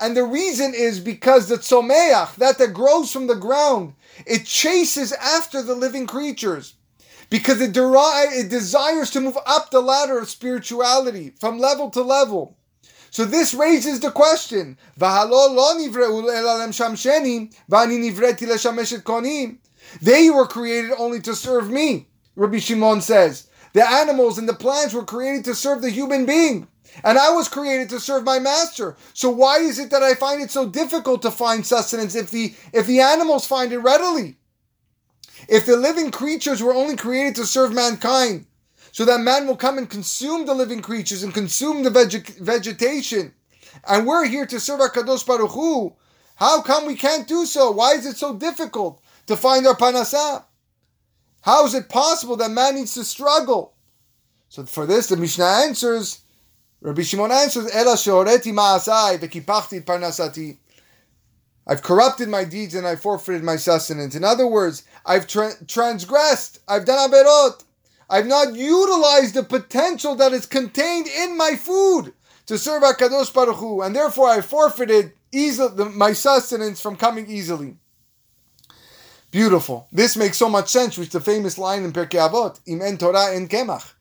And 0.00 0.16
the 0.16 0.24
reason 0.24 0.72
is 0.74 0.98
because 0.98 1.48
the 1.48 1.56
tzomeach, 1.56 2.36
that 2.36 2.56
that 2.58 2.72
grows 2.72 3.12
from 3.12 3.26
the 3.26 3.34
ground, 3.34 3.94
it 4.26 4.46
chases 4.46 5.12
after 5.12 5.62
the 5.62 5.74
living 5.74 6.06
creatures. 6.06 6.74
Because 7.28 7.60
it, 7.60 7.72
derive, 7.72 8.30
it 8.32 8.48
desires 8.48 9.10
to 9.10 9.20
move 9.20 9.38
up 9.46 9.70
the 9.70 9.80
ladder 9.80 10.18
of 10.18 10.28
spirituality 10.28 11.34
from 11.38 11.58
level 11.58 11.90
to 11.90 12.02
level. 12.02 12.56
So 13.10 13.24
this 13.24 13.54
raises 13.54 14.00
the 14.00 14.10
question: 14.10 14.78
They 20.02 20.30
were 20.30 20.46
created 20.46 20.92
only 20.98 21.20
to 21.20 21.34
serve 21.34 21.70
me. 21.70 22.08
Rabbi 22.36 22.58
Shimon 22.58 23.00
says 23.00 23.48
the 23.72 23.88
animals 23.88 24.38
and 24.38 24.48
the 24.48 24.54
plants 24.54 24.94
were 24.94 25.04
created 25.04 25.44
to 25.44 25.54
serve 25.54 25.82
the 25.82 25.90
human 25.90 26.26
being. 26.26 26.66
And 27.04 27.18
I 27.18 27.30
was 27.30 27.48
created 27.48 27.88
to 27.90 28.00
serve 28.00 28.24
my 28.24 28.38
master. 28.38 28.96
So 29.14 29.30
why 29.30 29.58
is 29.58 29.78
it 29.78 29.90
that 29.90 30.02
I 30.02 30.14
find 30.14 30.42
it 30.42 30.50
so 30.50 30.68
difficult 30.68 31.22
to 31.22 31.30
find 31.30 31.64
sustenance 31.64 32.14
if 32.14 32.30
the 32.30 32.54
if 32.72 32.86
the 32.86 33.00
animals 33.00 33.46
find 33.46 33.72
it 33.72 33.78
readily? 33.78 34.36
If 35.48 35.66
the 35.66 35.76
living 35.76 36.10
creatures 36.10 36.62
were 36.62 36.74
only 36.74 36.96
created 36.96 37.36
to 37.36 37.46
serve 37.46 37.72
mankind, 37.72 38.46
so 38.92 39.04
that 39.04 39.20
man 39.20 39.46
will 39.46 39.56
come 39.56 39.78
and 39.78 39.88
consume 39.88 40.46
the 40.46 40.54
living 40.54 40.82
creatures 40.82 41.22
and 41.22 41.32
consume 41.32 41.82
the 41.82 41.90
veg- 41.90 42.38
vegetation, 42.38 43.32
and 43.88 44.06
we're 44.06 44.26
here 44.26 44.46
to 44.46 44.60
serve 44.60 44.80
our 44.80 44.90
Kadosh 44.90 45.26
Baruch 45.26 45.52
Hu, 45.52 45.94
how 46.36 46.60
come 46.62 46.86
we 46.86 46.96
can't 46.96 47.28
do 47.28 47.46
so? 47.46 47.70
Why 47.70 47.92
is 47.92 48.06
it 48.06 48.16
so 48.16 48.34
difficult 48.34 49.00
to 49.26 49.36
find 49.36 49.66
our 49.66 49.76
panasah? 49.76 50.44
How 51.42 51.64
is 51.66 51.74
it 51.74 51.88
possible 51.88 52.36
that 52.36 52.50
man 52.50 52.74
needs 52.74 52.94
to 52.94 53.04
struggle? 53.04 53.74
So 54.48 54.66
for 54.66 54.86
this, 54.86 55.06
the 55.06 55.16
Mishnah 55.16 55.44
answers 55.44 56.20
Rabbi 56.82 57.02
Shimon 57.02 57.30
answers, 57.30 57.70
Ela 57.74 57.94
ma'asai. 57.94 59.18
I've 61.66 61.82
corrupted 61.82 62.28
my 62.28 62.44
deeds 62.44 62.74
and 62.74 62.86
I 62.86 62.96
forfeited 62.96 63.44
my 63.44 63.56
sustenance. 63.56 64.14
In 64.14 64.24
other 64.24 64.46
words, 64.46 64.84
I've 65.04 65.26
tra- 65.26 65.64
transgressed. 65.66 66.60
I've 66.66 66.86
done 66.86 67.10
aberot. 67.10 67.64
I've 68.08 68.26
not 68.26 68.54
utilized 68.54 69.34
the 69.34 69.42
potential 69.44 70.16
that 70.16 70.32
is 70.32 70.46
contained 70.46 71.06
in 71.06 71.36
my 71.36 71.54
food 71.54 72.12
to 72.46 72.58
serve 72.58 72.82
HaKadosh 72.82 73.32
Baruch 73.32 73.56
Hu, 73.56 73.82
and 73.82 73.94
therefore 73.94 74.28
I 74.28 74.40
forfeited 74.40 75.12
easily, 75.30 75.84
my 75.90 76.12
sustenance 76.12 76.80
from 76.80 76.96
coming 76.96 77.30
easily. 77.30 77.76
Beautiful. 79.30 79.86
This 79.92 80.16
makes 80.16 80.38
so 80.38 80.48
much 80.48 80.70
sense 80.70 80.98
with 80.98 81.12
the 81.12 81.20
famous 81.20 81.56
line 81.56 81.84
in 81.84 81.92
Pirkei 81.92 82.28
Avot, 82.28 82.58
Im 82.66 82.82
en 82.82 82.98
Torah 82.98 83.32
en 83.32 83.46
kemach. 83.46 83.92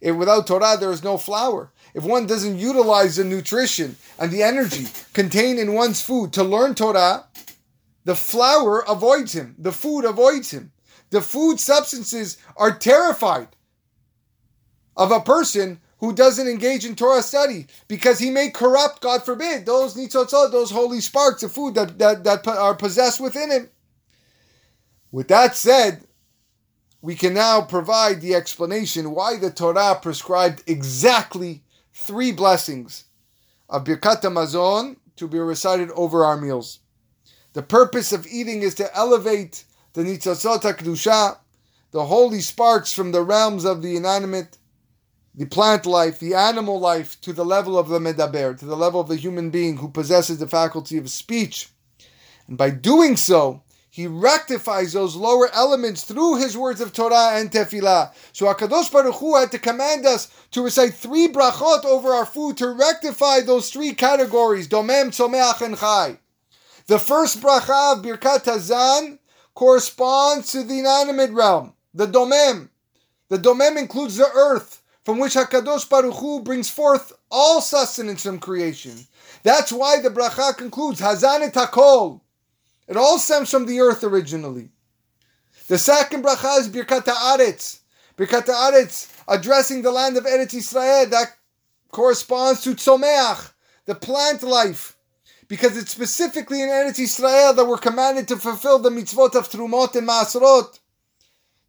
If 0.00 0.14
without 0.14 0.46
Torah 0.46 0.76
there 0.78 0.92
is 0.92 1.02
no 1.02 1.18
flour 1.18 1.72
if 1.96 2.04
one 2.04 2.26
doesn't 2.26 2.58
utilize 2.58 3.16
the 3.16 3.24
nutrition 3.24 3.96
and 4.18 4.30
the 4.30 4.42
energy 4.42 4.86
contained 5.14 5.58
in 5.58 5.72
one's 5.72 6.02
food 6.02 6.30
to 6.34 6.44
learn 6.44 6.74
Torah, 6.74 7.24
the 8.04 8.14
flour 8.14 8.80
avoids 8.86 9.32
him, 9.32 9.54
the 9.56 9.72
food 9.72 10.04
avoids 10.04 10.50
him. 10.50 10.72
The 11.08 11.22
food 11.22 11.58
substances 11.58 12.36
are 12.58 12.76
terrified 12.76 13.48
of 14.94 15.10
a 15.10 15.20
person 15.20 15.80
who 16.00 16.12
doesn't 16.12 16.46
engage 16.46 16.84
in 16.84 16.96
Torah 16.96 17.22
study 17.22 17.66
because 17.88 18.18
he 18.18 18.28
may 18.28 18.50
corrupt, 18.50 19.00
God 19.00 19.24
forbid, 19.24 19.64
those 19.64 19.94
nitzotzot, 19.94 20.52
those 20.52 20.70
holy 20.70 21.00
sparks 21.00 21.42
of 21.42 21.52
food 21.52 21.74
that, 21.76 21.98
that, 21.98 22.24
that 22.24 22.46
are 22.46 22.74
possessed 22.74 23.20
within 23.20 23.50
him. 23.50 23.70
With 25.10 25.28
that 25.28 25.56
said, 25.56 26.04
we 27.00 27.14
can 27.14 27.32
now 27.32 27.62
provide 27.62 28.20
the 28.20 28.34
explanation 28.34 29.12
why 29.12 29.38
the 29.38 29.50
Torah 29.50 29.98
prescribed 30.02 30.62
exactly 30.66 31.62
three 31.96 32.30
blessings 32.30 33.04
of 33.70 33.84
Birkat 33.84 34.20
Hamazon 34.20 34.96
to 35.16 35.26
be 35.26 35.38
recited 35.38 35.90
over 35.92 36.24
our 36.24 36.36
meals. 36.36 36.80
The 37.54 37.62
purpose 37.62 38.12
of 38.12 38.26
eating 38.26 38.60
is 38.60 38.74
to 38.74 38.94
elevate 38.94 39.64
the 39.94 40.02
Nitzotzot 40.02 40.60
HaKdusha, 40.60 41.38
the 41.92 42.04
holy 42.04 42.40
sparks 42.40 42.92
from 42.92 43.12
the 43.12 43.22
realms 43.22 43.64
of 43.64 43.80
the 43.80 43.96
inanimate, 43.96 44.58
the 45.34 45.46
plant 45.46 45.86
life, 45.86 46.18
the 46.18 46.34
animal 46.34 46.78
life, 46.78 47.18
to 47.22 47.32
the 47.32 47.44
level 47.44 47.78
of 47.78 47.88
the 47.88 47.98
Medaber, 47.98 48.58
to 48.58 48.66
the 48.66 48.76
level 48.76 49.00
of 49.00 49.08
the 49.08 49.16
human 49.16 49.48
being 49.48 49.78
who 49.78 49.88
possesses 49.88 50.38
the 50.38 50.46
faculty 50.46 50.98
of 50.98 51.08
speech. 51.08 51.70
And 52.46 52.58
by 52.58 52.70
doing 52.70 53.16
so, 53.16 53.62
he 53.96 54.06
rectifies 54.06 54.92
those 54.92 55.16
lower 55.16 55.48
elements 55.54 56.04
through 56.04 56.36
his 56.36 56.54
words 56.54 56.82
of 56.82 56.92
Torah 56.92 57.30
and 57.32 57.50
Tefillah. 57.50 58.12
So 58.34 58.44
Hakadosh 58.44 58.92
Baruch 58.92 59.14
Hu 59.14 59.36
had 59.36 59.50
to 59.52 59.58
command 59.58 60.04
us 60.04 60.28
to 60.50 60.62
recite 60.62 60.92
three 60.92 61.28
brachot 61.28 61.86
over 61.86 62.10
our 62.10 62.26
food 62.26 62.58
to 62.58 62.68
rectify 62.72 63.40
those 63.40 63.70
three 63.70 63.94
categories: 63.94 64.68
domem, 64.68 65.06
tzomeach, 65.06 65.62
and 65.62 65.78
chai. 65.78 66.18
The 66.88 66.98
first 66.98 67.40
bracha 67.40 67.96
of 67.96 68.04
Birkat 68.04 68.44
Hazan 68.44 69.18
corresponds 69.54 70.52
to 70.52 70.62
the 70.62 70.80
inanimate 70.80 71.30
realm, 71.30 71.72
the 71.94 72.06
domem. 72.06 72.68
The 73.30 73.38
domem 73.38 73.78
includes 73.78 74.18
the 74.18 74.30
earth, 74.30 74.82
from 75.06 75.18
which 75.18 75.36
Hakadosh 75.36 75.88
Baruch 75.88 76.16
Hu 76.16 76.42
brings 76.42 76.68
forth 76.68 77.14
all 77.30 77.62
sustenance 77.62 78.24
from 78.24 78.40
creation. 78.40 79.06
That's 79.42 79.72
why 79.72 80.02
the 80.02 80.10
bracha 80.10 80.54
concludes 80.54 81.00
Hazan 81.00 81.40
et 81.40 81.54
Hakol. 81.54 82.20
It 82.88 82.96
all 82.96 83.18
stems 83.18 83.50
from 83.50 83.66
the 83.66 83.80
earth 83.80 84.04
originally. 84.04 84.70
The 85.68 85.78
second 85.78 86.24
bracha 86.24 86.60
is 86.60 86.68
Birkat 86.68 87.04
Haaretz. 87.04 87.80
Birkat 88.16 88.46
Haaretz, 88.46 89.12
addressing 89.26 89.82
the 89.82 89.90
land 89.90 90.16
of 90.16 90.24
Eretz 90.24 90.54
Israel, 90.54 91.06
that 91.06 91.36
corresponds 91.90 92.62
to 92.62 92.74
Tzomeach, 92.74 93.52
the 93.86 93.94
plant 93.94 94.42
life. 94.42 94.96
Because 95.48 95.76
it's 95.76 95.90
specifically 95.92 96.62
in 96.62 96.68
Eretz 96.68 96.98
Israel 96.98 97.52
that 97.54 97.66
we're 97.66 97.78
commanded 97.78 98.28
to 98.28 98.36
fulfill 98.36 98.78
the 98.78 98.90
mitzvot 98.90 99.34
of 99.34 99.48
Trumot 99.48 99.94
and 99.96 100.06
Masrot, 100.08 100.78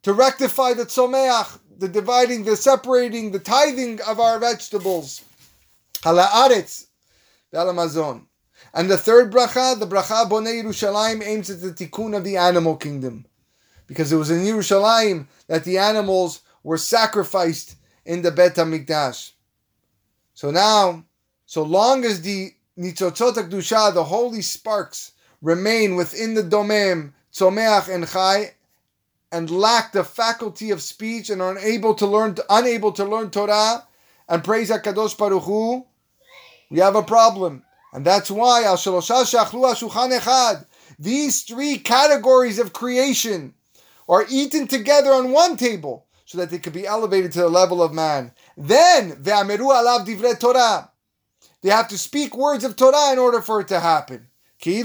to 0.04 0.14
rectify 0.14 0.74
the 0.74 0.86
Tzomeach, 0.86 1.60
the 1.78 1.88
dividing, 1.88 2.44
the 2.44 2.56
separating, 2.56 3.32
the 3.32 3.40
tithing 3.40 4.00
of 4.02 4.20
our 4.20 4.40
vegetables. 4.40 5.24
Hala 6.04 6.24
Haaretz, 6.24 6.88
the 7.52 7.58
Alamazon. 7.58 8.26
And 8.78 8.92
the 8.92 8.98
third 8.98 9.34
bracha, 9.34 9.80
the 9.80 9.88
bracha 9.88 10.30
Bonei 10.30 10.62
Yerushalayim, 10.62 11.24
aims 11.26 11.50
at 11.50 11.62
the 11.62 11.72
tikkun 11.72 12.16
of 12.16 12.24
the 12.24 12.38
animal 12.38 12.76
kingdom. 12.78 13.26
because 13.88 14.12
it 14.12 14.18
was 14.18 14.30
in 14.30 14.42
Yerushalayim 14.42 15.26
that 15.48 15.64
the 15.64 15.80
animals 15.80 16.42
were 16.64 16.78
sacrificed 16.78 17.76
in 18.06 18.22
the 18.22 18.30
Bet 18.30 18.56
HaMikdash. 18.56 19.32
So 20.36 20.52
now, 20.52 21.06
so 21.48 21.64
long 21.64 22.06
as 22.06 22.22
the 22.22 22.52
Nitzotzot 22.78 23.34
HaKdusha, 23.34 23.94
the 23.96 24.04
holy 24.04 24.44
sparks, 24.44 25.14
remain 25.42 25.96
within 25.96 26.36
the 26.36 26.44
domem, 26.44 27.14
Tzomeach 27.34 27.92
and 27.92 28.08
Chai, 28.08 28.52
and 29.32 29.50
lack 29.50 29.92
the 29.92 30.04
faculty 30.04 30.70
of 30.70 30.84
speech 30.84 31.32
and 31.32 31.42
are 31.42 31.58
unable 31.58 31.96
to 31.96 32.06
learn, 32.06 32.36
unable 32.50 32.92
to 32.92 33.06
learn 33.06 33.32
Torah 33.32 33.88
and 34.30 34.44
praise 34.44 34.70
HaKadosh 34.70 35.18
Baruch 35.18 35.44
Hu, 35.44 35.86
we 36.70 36.80
have 36.80 36.96
a 36.96 37.04
problem. 37.04 37.64
And 37.94 38.06
that's 38.06 38.30
why 38.30 38.64
Al 38.64 38.78
Echad, 38.78 40.66
these 41.00 41.44
three 41.44 41.78
categories 41.78 42.60
of 42.60 42.74
creation 42.74 43.54
are 44.10 44.26
eaten 44.30 44.68
together 44.68 45.12
on 45.12 45.32
one 45.32 45.58
table 45.58 46.06
so 46.26 46.38
that 46.38 46.50
they 46.50 46.60
could 46.60 46.74
be 46.74 46.86
elevated 46.86 47.32
to 47.32 47.40
the 47.40 47.50
level 47.50 47.82
of 47.82 47.94
man. 47.94 48.34
Then, 48.58 49.12
alav 49.24 50.40
Torah. 50.40 50.92
They 51.62 51.70
have 51.70 51.88
to 51.88 51.98
speak 51.98 52.36
words 52.36 52.64
of 52.64 52.76
Torah 52.76 53.12
in 53.14 53.20
order 53.20 53.42
for 53.42 53.62
it 53.62 53.70
to 53.70 53.80
happen. 53.80 54.28
And 54.66 54.76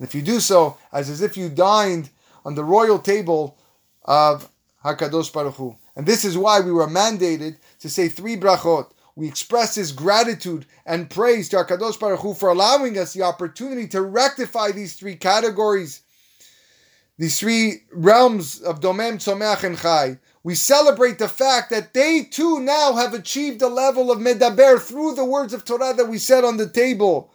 if 0.00 0.14
you 0.14 0.22
do 0.22 0.40
so, 0.40 0.76
as, 0.92 1.10
as 1.10 1.20
if 1.20 1.36
you 1.36 1.48
dined 1.48 2.10
on 2.44 2.54
the 2.54 2.64
royal 2.64 2.98
table 2.98 3.58
of 4.04 4.50
Hakadosh 4.84 5.32
Baruch 5.32 5.54
Hu. 5.54 5.76
And 5.96 6.06
this 6.06 6.24
is 6.24 6.36
why 6.36 6.60
we 6.60 6.72
were 6.72 6.86
mandated 6.86 7.58
to 7.80 7.88
say 7.88 8.08
three 8.08 8.36
brachot. 8.36 8.90
We 9.16 9.28
express 9.28 9.74
his 9.74 9.92
gratitude 9.92 10.66
and 10.84 11.08
praise 11.08 11.48
to 11.50 11.56
Hakadosh 11.56 12.00
Baruch 12.00 12.20
Hu 12.20 12.34
for 12.34 12.48
allowing 12.48 12.98
us 12.98 13.12
the 13.12 13.22
opportunity 13.22 13.86
to 13.88 14.02
rectify 14.02 14.72
these 14.72 14.94
three 14.94 15.16
categories 15.16 16.02
these 17.16 17.38
three 17.38 17.82
realms 17.92 18.60
of 18.60 18.80
Domem, 18.80 19.14
Tzomeach, 19.14 19.62
and 19.62 19.78
Chai, 19.78 20.18
we 20.42 20.54
celebrate 20.54 21.18
the 21.18 21.28
fact 21.28 21.70
that 21.70 21.94
they 21.94 22.24
too 22.24 22.60
now 22.60 22.94
have 22.94 23.14
achieved 23.14 23.62
a 23.62 23.68
level 23.68 24.10
of 24.10 24.18
Medaber 24.18 24.80
through 24.80 25.14
the 25.14 25.24
words 25.24 25.54
of 25.54 25.64
Torah 25.64 25.94
that 25.94 26.08
we 26.08 26.18
said 26.18 26.44
on 26.44 26.56
the 26.56 26.68
table. 26.68 27.32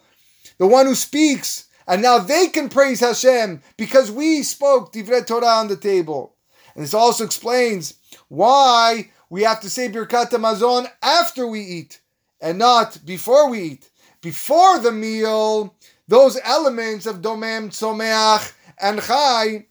The 0.58 0.66
one 0.66 0.86
who 0.86 0.94
speaks, 0.94 1.66
and 1.88 2.02
now 2.02 2.18
they 2.18 2.48
can 2.48 2.68
praise 2.68 3.00
Hashem 3.00 3.62
because 3.78 4.10
we 4.10 4.42
spoke 4.42 4.92
Divrei 4.92 5.26
Torah 5.26 5.46
on 5.46 5.68
the 5.68 5.76
table. 5.76 6.36
And 6.74 6.84
this 6.84 6.94
also 6.94 7.24
explains 7.24 7.94
why 8.28 9.10
we 9.30 9.42
have 9.42 9.60
to 9.60 9.70
say 9.70 9.88
Birkat 9.88 10.30
Hamazon 10.30 10.86
after 11.02 11.46
we 11.46 11.60
eat 11.60 12.00
and 12.40 12.58
not 12.58 12.98
before 13.06 13.48
we 13.48 13.60
eat. 13.62 13.90
Before 14.20 14.78
the 14.78 14.92
meal, 14.92 15.74
those 16.06 16.38
elements 16.44 17.06
of 17.06 17.22
Domem, 17.22 17.68
Tzomeach, 17.70 18.52
and 18.78 19.00
Chai 19.00 19.66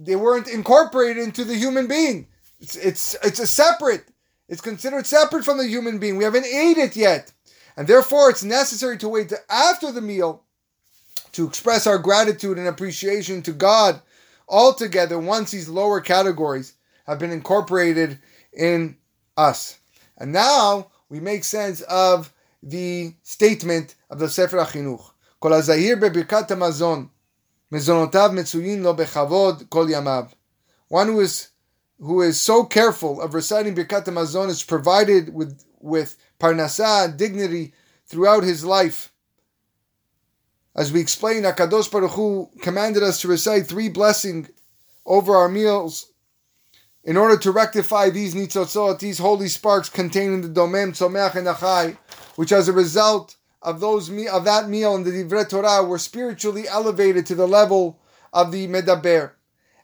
they 0.00 0.16
weren't 0.16 0.48
incorporated 0.48 1.22
into 1.22 1.44
the 1.44 1.54
human 1.54 1.86
being. 1.86 2.26
It's 2.58 2.76
it's 2.76 3.16
it's 3.22 3.38
a 3.38 3.46
separate. 3.46 4.06
It's 4.48 4.60
considered 4.60 5.06
separate 5.06 5.44
from 5.44 5.58
the 5.58 5.68
human 5.68 5.98
being. 5.98 6.16
We 6.16 6.24
haven't 6.24 6.46
ate 6.46 6.78
it 6.78 6.96
yet, 6.96 7.32
and 7.76 7.86
therefore 7.86 8.30
it's 8.30 8.42
necessary 8.42 8.98
to 8.98 9.08
wait 9.08 9.32
after 9.48 9.92
the 9.92 10.00
meal 10.00 10.42
to 11.32 11.46
express 11.46 11.86
our 11.86 11.98
gratitude 11.98 12.58
and 12.58 12.66
appreciation 12.66 13.42
to 13.42 13.52
God 13.52 14.00
altogether 14.48 15.18
once 15.18 15.52
these 15.52 15.68
lower 15.68 16.00
categories 16.00 16.74
have 17.06 17.18
been 17.18 17.30
incorporated 17.30 18.18
in 18.52 18.96
us. 19.39 19.79
And 20.17 20.31
now 20.31 20.91
we 21.09 21.19
make 21.19 21.43
sense 21.43 21.81
of 21.81 22.33
the 22.63 23.13
statement 23.23 23.95
of 24.09 24.19
the 24.19 24.29
Sefer 24.29 24.57
HaChinuch. 24.57 25.11
Kol 25.39 25.51
bebirkat 25.51 26.47
hamazon 26.49 27.09
מזונותיו 27.71 28.31
מצויים 28.33 28.83
לו 28.83 28.95
בכבוד 28.95 29.63
כל 29.69 29.87
ימיו. 29.89 30.25
One 30.89 31.07
who 31.07 31.19
is 31.19 31.47
who 31.99 32.21
is 32.21 32.39
so 32.39 32.63
careful 32.63 33.21
of 33.21 33.33
reciting 33.33 33.73
Birkat 33.75 34.05
Hamazon 34.05 34.49
is 34.49 34.63
provided 34.63 35.33
with 35.33 35.63
with 35.79 36.17
parnasa 36.39 37.15
dignity 37.15 37.73
throughout 38.05 38.43
his 38.43 38.63
life. 38.63 39.11
As 40.75 40.91
we 40.91 40.99
explained, 40.99 41.45
Hakadosh 41.45 41.89
Baruch 41.89 42.11
Hu 42.11 42.49
commanded 42.61 43.01
us 43.01 43.21
to 43.21 43.27
recite 43.27 43.65
three 43.65 43.89
blessings 43.89 44.49
over 45.05 45.35
our 45.35 45.49
meals 45.49 46.08
in 47.04 47.16
order 47.16 47.36
to 47.38 47.50
rectify 47.50 48.10
these 48.10 48.34
nitzotzot, 48.34 48.98
these 48.98 49.18
holy 49.18 49.48
sparks 49.48 49.88
contained 49.88 50.34
in 50.34 50.40
the 50.42 50.60
domem, 50.60 50.90
tzomeach, 50.90 51.34
and 51.34 51.46
achai, 51.46 51.96
which 52.36 52.52
as 52.52 52.68
a 52.68 52.72
result 52.72 53.36
of 53.62 53.80
those 53.80 54.08
of 54.08 54.44
that 54.44 54.68
meal 54.68 54.94
in 54.94 55.04
the 55.04 55.10
Divrei 55.10 55.48
Torah 55.48 55.84
were 55.84 55.98
spiritually 55.98 56.68
elevated 56.68 57.26
to 57.26 57.34
the 57.34 57.48
level 57.48 57.98
of 58.32 58.52
the 58.52 58.66
Medaber. 58.68 59.32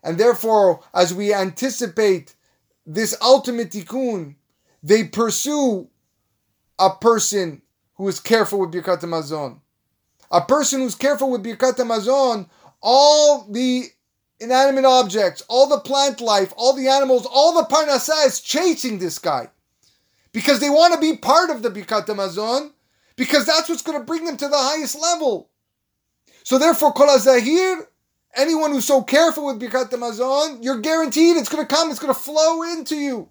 And 0.02 0.18
therefore, 0.18 0.80
as 0.94 1.12
we 1.12 1.34
anticipate 1.34 2.34
this 2.86 3.16
ultimate 3.20 3.70
tikkun, 3.70 4.36
they 4.82 5.04
pursue 5.04 5.88
a 6.78 6.90
person 6.90 7.62
who 7.94 8.06
is 8.08 8.20
careful 8.20 8.60
with 8.60 8.72
Birkat 8.72 9.00
Hamazon. 9.00 9.60
A 10.30 10.40
person 10.42 10.80
who's 10.80 10.94
careful 10.94 11.30
with 11.30 11.42
Birkat 11.44 11.76
Hamazon, 11.76 12.48
all 12.80 13.46
the 13.50 13.86
inanimate 14.40 14.84
objects, 14.84 15.42
all 15.48 15.68
the 15.68 15.80
plant 15.80 16.20
life, 16.20 16.52
all 16.56 16.74
the 16.74 16.88
animals, 16.88 17.26
all 17.26 17.54
the 17.54 17.68
parnasah 17.68 18.26
is 18.26 18.40
chasing 18.40 18.98
this 18.98 19.18
guy. 19.18 19.48
Because 20.32 20.60
they 20.60 20.70
want 20.70 20.94
to 20.94 21.00
be 21.00 21.16
part 21.16 21.50
of 21.50 21.62
the 21.62 21.70
Birkat 21.70 22.06
Hamazon, 22.06 22.72
because 23.16 23.46
that's 23.46 23.68
what's 23.68 23.82
going 23.82 23.98
to 23.98 24.04
bring 24.04 24.24
them 24.24 24.36
to 24.36 24.48
the 24.48 24.56
highest 24.56 25.00
level. 25.00 25.48
So 26.42 26.58
therefore, 26.58 26.92
Kol 26.92 27.18
Zahir, 27.18 27.88
anyone 28.34 28.72
who's 28.72 28.84
so 28.84 29.02
careful 29.02 29.46
with 29.46 29.60
Birkat 29.60 29.90
Hamazon, 29.90 30.62
you're 30.62 30.80
guaranteed 30.80 31.36
it's 31.36 31.48
going 31.48 31.66
to 31.66 31.74
come, 31.74 31.90
it's 31.90 31.98
going 31.98 32.12
to 32.12 32.20
flow 32.20 32.62
into 32.62 32.96
you 32.96 33.30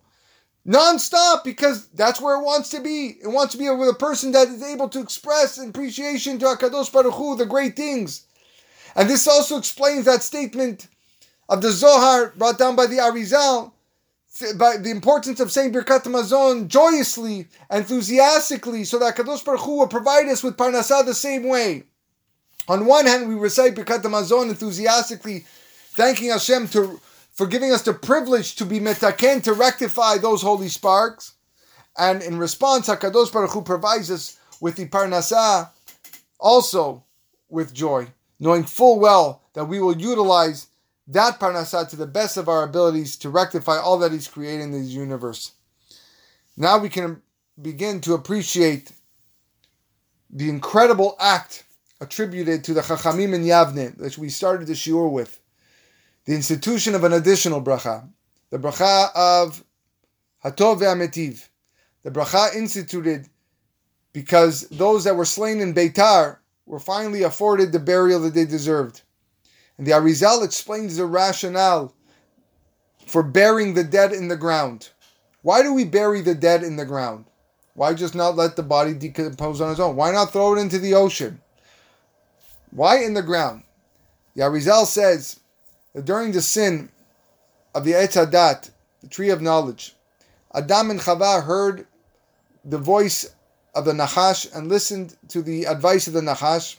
non-stop 0.66 1.44
because 1.44 1.88
that's 1.90 2.20
where 2.20 2.40
it 2.40 2.44
wants 2.44 2.70
to 2.70 2.82
be. 2.82 3.18
It 3.22 3.28
wants 3.28 3.54
to 3.54 3.60
be 3.60 3.70
with 3.70 3.90
a 3.90 3.94
person 3.94 4.32
that 4.32 4.48
is 4.48 4.64
able 4.64 4.90
to 4.90 5.00
express 5.00 5.58
appreciation 5.60 6.40
to 6.40 6.46
HaKadosh 6.46 6.92
Baruch 6.92 7.14
Hu, 7.14 7.38
the 7.38 7.46
great 7.46 7.76
things. 7.76 8.26
And 8.96 9.10
this 9.10 9.28
also 9.28 9.58
explains 9.58 10.06
that 10.06 10.24
statement 10.24 10.88
of 11.48 11.62
the 11.62 11.72
Zohar 11.72 12.34
brought 12.36 12.58
down 12.58 12.76
by 12.76 12.88
the 12.88 12.98
Arizal 12.98 13.72
by 14.58 14.76
the 14.78 14.92
importance 14.92 15.40
of 15.40 15.52
saying 15.52 15.72
Birkat 15.72 16.04
Hamazon 16.04 16.68
joyously, 16.68 17.48
enthusiastically, 17.72 18.84
so 18.84 19.00
that 19.00 19.16
Kadosh 19.16 19.46
Baruch 19.46 19.62
Hu 19.62 19.80
will 19.80 19.88
provide 19.88 20.28
us 20.28 20.44
with 20.44 20.58
Parnasah 20.58 21.06
the 21.06 21.14
same 21.14 21.48
way. 21.48 21.84
On 22.68 22.86
one 22.86 23.06
hand, 23.06 23.30
we 23.30 23.36
recite 23.36 23.76
Birkat 23.76 24.02
Hamazon 24.02 24.50
enthusiastically, 24.50 25.46
thanking 25.96 26.32
Hashem 26.32 26.68
to, 26.70 27.00
for 27.32 27.48
giving 27.48 27.72
us 27.72 27.84
the 27.84 27.94
privilege 27.94 28.56
to 28.58 28.66
be 28.66 28.82
metaken, 28.82 29.42
to 29.44 29.54
rectify 29.54 30.18
those 30.18 30.42
holy 30.42 30.68
sparks. 30.68 31.36
And 31.98 32.22
in 32.22 32.38
response, 32.38 32.90
HaKadosh 32.90 33.32
Baruch 33.32 33.52
Hu 33.52 33.62
provides 33.62 34.12
us 34.12 34.38
with 34.60 34.76
the 34.76 34.88
Parnasah 34.88 35.70
also 36.40 37.04
with 37.48 37.74
joy, 37.74 38.08
knowing 38.38 38.64
full 38.64 39.00
well 39.00 39.44
that 39.54 39.66
we 39.66 39.80
will 39.80 39.96
utilize 39.96 40.68
that 41.08 41.40
parnasah 41.40 41.90
to 41.90 41.96
the 41.96 42.08
best 42.08 42.38
of 42.38 42.50
our 42.50 42.64
abilities 42.64 43.16
to 43.18 43.30
rectify 43.30 43.78
all 43.78 44.00
that 44.00 44.12
He's 44.12 44.28
created 44.28 44.64
in 44.64 44.72
this 44.72 44.88
universe. 44.88 45.52
Now 46.58 46.78
we 46.78 46.90
can 46.90 47.22
begin 47.62 48.02
to 48.02 48.14
appreciate 48.14 48.92
the 50.30 50.50
incredible 50.50 51.16
act 51.20 51.64
attributed 52.02 52.64
to 52.64 52.74
the 52.74 52.82
Chachamim 52.82 53.34
in 53.34 53.44
Yavne 53.44 53.98
that 53.98 54.18
we 54.18 54.30
started 54.30 54.68
the 54.68 54.74
shiur 54.74 55.10
with, 55.10 55.40
the 56.26 56.34
institution 56.34 56.96
of 56.96 57.04
an 57.04 57.14
additional 57.14 57.62
bracha, 57.62 58.08
the 58.50 58.60
bracha 58.60 59.10
of 59.16 59.64
Hatov 60.44 60.80
ve'ametiv, 60.80 61.48
the 62.04 62.12
bracha 62.12 62.56
instituted 62.56 63.28
because 64.14 64.68
those 64.70 65.04
that 65.04 65.16
were 65.16 65.26
slain 65.26 65.60
in 65.60 65.74
Beitar 65.74 66.38
were 66.66 66.80
finally 66.80 67.24
afforded 67.24 67.72
the 67.72 67.80
burial 67.80 68.22
that 68.22 68.34
they 68.34 68.46
deserved. 68.46 69.02
And 69.78 69.86
the 69.86 69.92
Arizal 69.92 70.44
explains 70.44 70.98
the 70.98 71.06
rationale 71.06 71.94
for 73.06 73.24
burying 73.24 73.74
the 73.74 73.84
dead 73.84 74.14
in 74.14 74.28
the 74.28 74.38
ground. 74.38 74.90
Why 75.42 75.62
do 75.62 75.74
we 75.74 75.86
bury 75.86 76.22
the 76.22 76.36
dead 76.36 76.64
in 76.64 76.76
the 76.76 76.86
ground? 76.86 77.26
Why 77.76 77.94
just 77.94 78.16
not 78.16 78.36
let 78.36 78.56
the 78.56 78.64
body 78.64 78.94
decompose 78.94 79.62
on 79.62 79.72
its 79.72 79.80
own? 79.80 79.96
Why 79.96 80.12
not 80.12 80.32
throw 80.32 80.56
it 80.56 80.60
into 80.60 80.80
the 80.80 80.94
ocean? 80.94 81.42
Why 82.72 83.04
in 83.04 83.14
the 83.14 83.22
ground? 83.22 83.64
The 84.34 84.44
Arizal 84.44 84.86
says 84.86 85.40
that 85.94 86.06
during 86.06 86.32
the 86.32 86.42
sin 86.42 86.90
of 87.74 87.84
the 87.84 87.92
Etz 87.92 88.14
Hadat, 88.14 88.72
the 89.02 89.08
tree 89.08 89.30
of 89.30 89.42
knowledge, 89.42 89.96
Adam 90.54 90.90
and 90.90 91.00
Chava 91.00 91.44
heard 91.44 91.86
the 92.64 92.78
voice 92.78 93.36
of 93.74 93.86
the 93.86 93.92
Nachash 93.92 94.54
and 94.56 94.70
listened 94.70 95.18
to 95.28 95.42
the 95.42 95.66
advice 95.66 96.08
of 96.08 96.14
the 96.14 96.22
Nachash, 96.22 96.78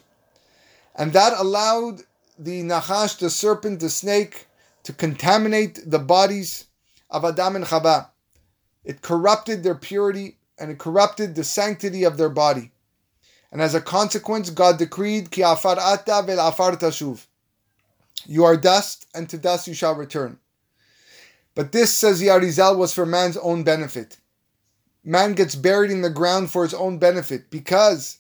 and 0.94 1.12
that 1.12 1.38
allowed 1.38 2.03
the 2.39 2.62
Nachash, 2.62 3.18
the 3.18 3.30
serpent, 3.30 3.80
the 3.80 3.91
snake, 3.91 4.47
to 4.82 4.93
contaminate 4.93 5.80
the 5.84 5.99
bodies 5.99 6.66
of 7.11 7.24
Adam 7.24 7.57
and 7.57 7.64
Chava. 7.64 8.09
It 8.84 9.03
corrupted 9.03 9.62
their 9.62 9.74
purity 9.74 10.39
and 10.59 10.70
it 10.70 10.78
corrupted 10.78 11.34
the 11.34 11.45
sanctity 11.45 12.05
of 12.05 12.16
their 12.16 12.28
body. 12.28 12.70
And 13.53 13.61
as 13.61 13.74
a 13.74 13.80
consequence, 13.80 14.51
God 14.51 14.78
decreed, 14.78 15.30
Ki 15.30 15.43
afar 15.43 15.78
ata 15.78 16.22
vel 16.26 16.41
afar 16.41 16.72
tashuv. 16.76 17.26
You 18.26 18.45
are 18.45 18.57
dust, 18.57 19.07
and 19.14 19.28
to 19.28 19.39
dust 19.39 19.68
you 19.68 19.74
shall 19.74 19.95
return. 19.95 20.39
But 21.55 21.72
this, 21.72 21.93
says 21.93 22.18
the 22.18 22.28
Arizal, 22.28 22.76
was 22.76 22.93
for 22.93 23.07
man's 23.07 23.37
own 23.37 23.62
benefit. 23.62 24.18
Man 25.05 25.34
gets 25.34 25.55
buried 25.55 25.91
in 25.91 26.03
the 26.03 26.11
ground 26.11 26.51
for 26.51 26.64
his 26.64 26.74
own 26.74 26.99
benefit 26.99 27.51
because 27.51 28.18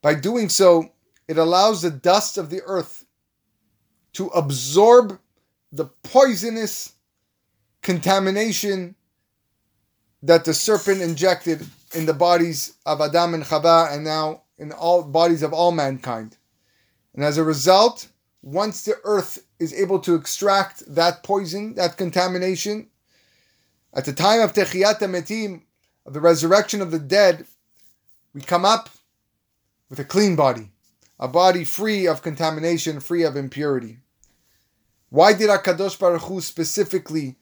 by 0.00 0.14
doing 0.14 0.48
so, 0.48 0.92
it 1.28 1.38
allows 1.38 1.82
the 1.82 1.90
dust 1.90 2.38
of 2.38 2.50
the 2.50 2.62
earth 2.62 3.01
to 4.14 4.28
absorb 4.28 5.18
the 5.70 5.86
poisonous 6.02 6.92
contamination 7.82 8.94
that 10.22 10.44
the 10.44 10.54
serpent 10.54 11.00
injected 11.00 11.66
in 11.94 12.06
the 12.06 12.14
bodies 12.14 12.74
of 12.86 13.00
Adam 13.00 13.34
and 13.34 13.44
Chava 13.44 13.92
and 13.92 14.04
now 14.04 14.42
in 14.58 14.72
all 14.72 15.02
bodies 15.02 15.42
of 15.42 15.52
all 15.52 15.72
mankind. 15.72 16.36
And 17.14 17.24
as 17.24 17.38
a 17.38 17.44
result, 17.44 18.08
once 18.42 18.84
the 18.84 18.94
earth 19.04 19.44
is 19.58 19.72
able 19.74 19.98
to 20.00 20.14
extract 20.14 20.82
that 20.94 21.22
poison, 21.22 21.74
that 21.74 21.96
contamination, 21.96 22.88
at 23.92 24.04
the 24.04 24.12
time 24.12 24.40
of 24.40 24.52
Techiyat 24.52 24.98
Metim, 25.00 25.62
of 26.06 26.14
the 26.14 26.20
resurrection 26.20 26.80
of 26.80 26.90
the 26.90 26.98
dead, 26.98 27.46
we 28.34 28.40
come 28.40 28.64
up 28.64 28.88
with 29.88 30.00
a 30.00 30.04
clean 30.04 30.34
body, 30.34 30.70
a 31.20 31.28
body 31.28 31.64
free 31.64 32.06
of 32.06 32.22
contamination, 32.22 32.98
free 32.98 33.22
of 33.22 33.36
impurity. 33.36 33.98
Why 35.12 35.34
did 35.34 35.50
Akadosh 35.50 35.98
Baruch 35.98 36.22
Hu 36.22 36.40
specifically 36.40 37.36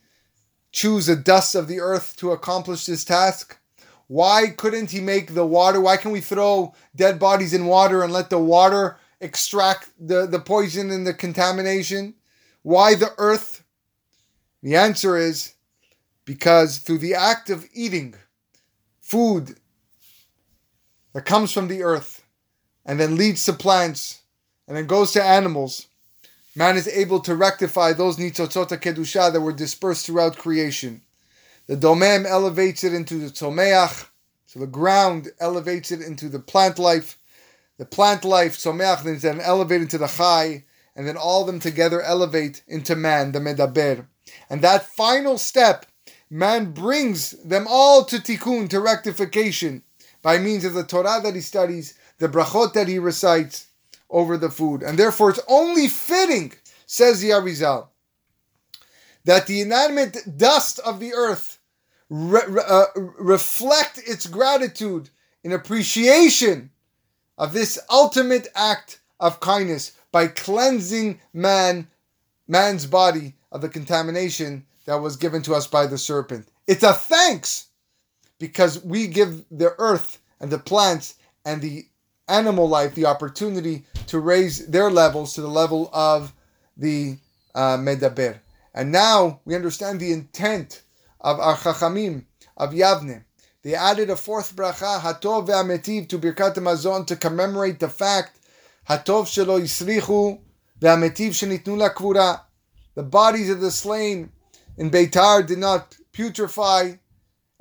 choose 0.72 1.06
the 1.06 1.14
dust 1.14 1.54
of 1.54 1.68
the 1.68 1.78
earth 1.78 2.16
to 2.16 2.32
accomplish 2.32 2.84
this 2.84 3.04
task? 3.04 3.60
Why 4.08 4.48
couldn't 4.48 4.90
he 4.90 5.00
make 5.00 5.34
the 5.34 5.46
water? 5.46 5.80
Why 5.80 5.96
can 5.96 6.10
we 6.10 6.20
throw 6.20 6.74
dead 6.96 7.20
bodies 7.20 7.54
in 7.54 7.66
water 7.66 8.02
and 8.02 8.12
let 8.12 8.28
the 8.28 8.40
water 8.40 8.96
extract 9.20 9.90
the, 10.00 10.26
the 10.26 10.40
poison 10.40 10.90
and 10.90 11.06
the 11.06 11.14
contamination? 11.14 12.14
Why 12.62 12.96
the 12.96 13.12
earth? 13.18 13.62
The 14.64 14.74
answer 14.74 15.16
is 15.16 15.54
because 16.24 16.78
through 16.78 16.98
the 16.98 17.14
act 17.14 17.50
of 17.50 17.68
eating 17.72 18.16
food 18.98 19.60
that 21.12 21.24
comes 21.24 21.52
from 21.52 21.68
the 21.68 21.84
earth 21.84 22.24
and 22.84 22.98
then 22.98 23.14
leads 23.14 23.44
to 23.44 23.52
plants 23.52 24.22
and 24.66 24.76
then 24.76 24.88
goes 24.88 25.12
to 25.12 25.22
animals, 25.22 25.86
man 26.60 26.76
is 26.76 26.88
able 26.88 27.20
to 27.20 27.34
rectify 27.34 27.90
those 27.90 28.18
nitzotzot 28.18 28.68
kedusha 28.82 29.32
that 29.32 29.40
were 29.40 29.50
dispersed 29.50 30.04
throughout 30.04 30.36
creation. 30.36 31.00
The 31.66 31.74
domem 31.74 32.26
elevates 32.26 32.84
it 32.84 32.92
into 32.92 33.14
the 33.14 33.30
tzomeach, 33.30 34.08
so 34.44 34.60
the 34.60 34.66
ground 34.66 35.28
elevates 35.40 35.90
it 35.90 36.02
into 36.02 36.28
the 36.28 36.38
plant 36.38 36.78
life. 36.78 37.18
The 37.78 37.86
plant 37.86 38.26
life, 38.26 38.58
tzomeach, 38.58 39.04
then 39.04 39.14
is 39.14 39.22
then 39.22 39.40
elevated 39.40 39.84
into 39.84 39.96
the 39.96 40.06
chai, 40.06 40.64
and 40.94 41.08
then 41.08 41.16
all 41.16 41.40
of 41.40 41.46
them 41.46 41.60
together 41.60 42.02
elevate 42.02 42.62
into 42.68 42.94
man, 42.94 43.32
the 43.32 43.38
medaber. 43.38 44.04
And 44.50 44.60
that 44.60 44.84
final 44.84 45.38
step, 45.38 45.86
man 46.28 46.72
brings 46.72 47.30
them 47.42 47.64
all 47.70 48.04
to 48.04 48.18
tikkun, 48.18 48.68
to 48.68 48.80
rectification, 48.80 49.82
by 50.20 50.36
means 50.36 50.66
of 50.66 50.74
the 50.74 50.84
Torah 50.84 51.22
that 51.22 51.34
he 51.34 51.40
studies, 51.40 51.94
the 52.18 52.28
brachot 52.28 52.74
that 52.74 52.86
he 52.86 52.98
recites, 52.98 53.69
over 54.10 54.36
the 54.36 54.50
food. 54.50 54.82
And 54.82 54.98
therefore, 54.98 55.30
it's 55.30 55.40
only 55.48 55.88
fitting, 55.88 56.52
says 56.86 57.20
the 57.20 57.30
Arizal, 57.30 57.88
that 59.24 59.46
the 59.46 59.60
inanimate 59.60 60.36
dust 60.36 60.78
of 60.80 61.00
the 61.00 61.14
earth 61.14 61.58
re- 62.08 62.62
uh, 62.66 62.86
reflect 63.18 63.98
its 64.06 64.26
gratitude 64.26 65.10
in 65.44 65.52
appreciation 65.52 66.70
of 67.38 67.52
this 67.52 67.78
ultimate 67.90 68.48
act 68.54 69.00
of 69.18 69.40
kindness 69.40 69.92
by 70.12 70.26
cleansing 70.26 71.20
man, 71.32 71.86
man's 72.48 72.86
body 72.86 73.34
of 73.52 73.60
the 73.60 73.68
contamination 73.68 74.66
that 74.84 75.00
was 75.00 75.16
given 75.16 75.42
to 75.42 75.54
us 75.54 75.66
by 75.66 75.86
the 75.86 75.98
serpent. 75.98 76.48
It's 76.66 76.82
a 76.82 76.92
thanks 76.92 77.66
because 78.38 78.82
we 78.84 79.06
give 79.06 79.44
the 79.50 79.74
earth 79.78 80.18
and 80.40 80.50
the 80.50 80.58
plants 80.58 81.14
and 81.44 81.62
the 81.62 81.86
animal 82.30 82.68
life 82.68 82.94
the 82.94 83.06
opportunity 83.06 83.84
to 84.06 84.20
raise 84.20 84.66
their 84.66 84.90
levels 84.90 85.34
to 85.34 85.40
the 85.40 85.48
level 85.48 85.90
of 85.92 86.32
the 86.76 87.18
uh, 87.54 87.76
Medaber. 87.76 88.40
And 88.74 88.92
now 88.92 89.40
we 89.44 89.54
understand 89.54 90.00
the 90.00 90.12
intent 90.12 90.82
of 91.20 91.40
our 91.40 91.56
Chachamim, 91.56 92.24
of 92.56 92.72
Yavne. 92.72 93.24
They 93.62 93.74
added 93.74 94.08
a 94.08 94.16
fourth 94.16 94.56
bracha, 94.56 95.00
Hatov 95.00 95.48
ve'ametiv, 95.48 96.08
to 96.08 96.18
Birkat 96.18 96.54
Hamazon 96.54 97.06
to 97.08 97.16
commemorate 97.16 97.78
the 97.78 97.88
fact, 97.88 98.38
Hatov 98.88 99.26
shelo 99.26 99.60
yisrichu 99.60 100.40
ve'ametiv 100.80 101.30
shenitnu 101.30 101.76
lakvura. 101.76 102.40
The 102.94 103.02
bodies 103.02 103.50
of 103.50 103.60
the 103.60 103.70
slain 103.70 104.32
in 104.78 104.90
Beitar 104.90 105.46
did 105.46 105.58
not 105.58 105.96
putrefy 106.12 106.98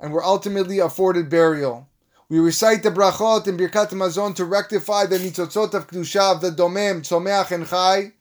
and 0.00 0.12
were 0.12 0.24
ultimately 0.24 0.78
afforded 0.78 1.28
burial. 1.28 1.89
We 2.30 2.38
recite 2.38 2.84
the 2.84 2.92
brachot 2.92 3.48
in 3.48 3.56
Birkat 3.56 3.90
Hamazon 3.90 4.36
to 4.36 4.44
rectify 4.44 5.04
the 5.06 5.18
nitzotzot 5.18 5.74
of 5.74 5.88
kedusha 5.88 6.36
of 6.36 6.40
the 6.40 6.52
domem, 6.52 7.00
tzomeach 7.00 7.50
and 7.50 7.66
chai, 7.66 8.12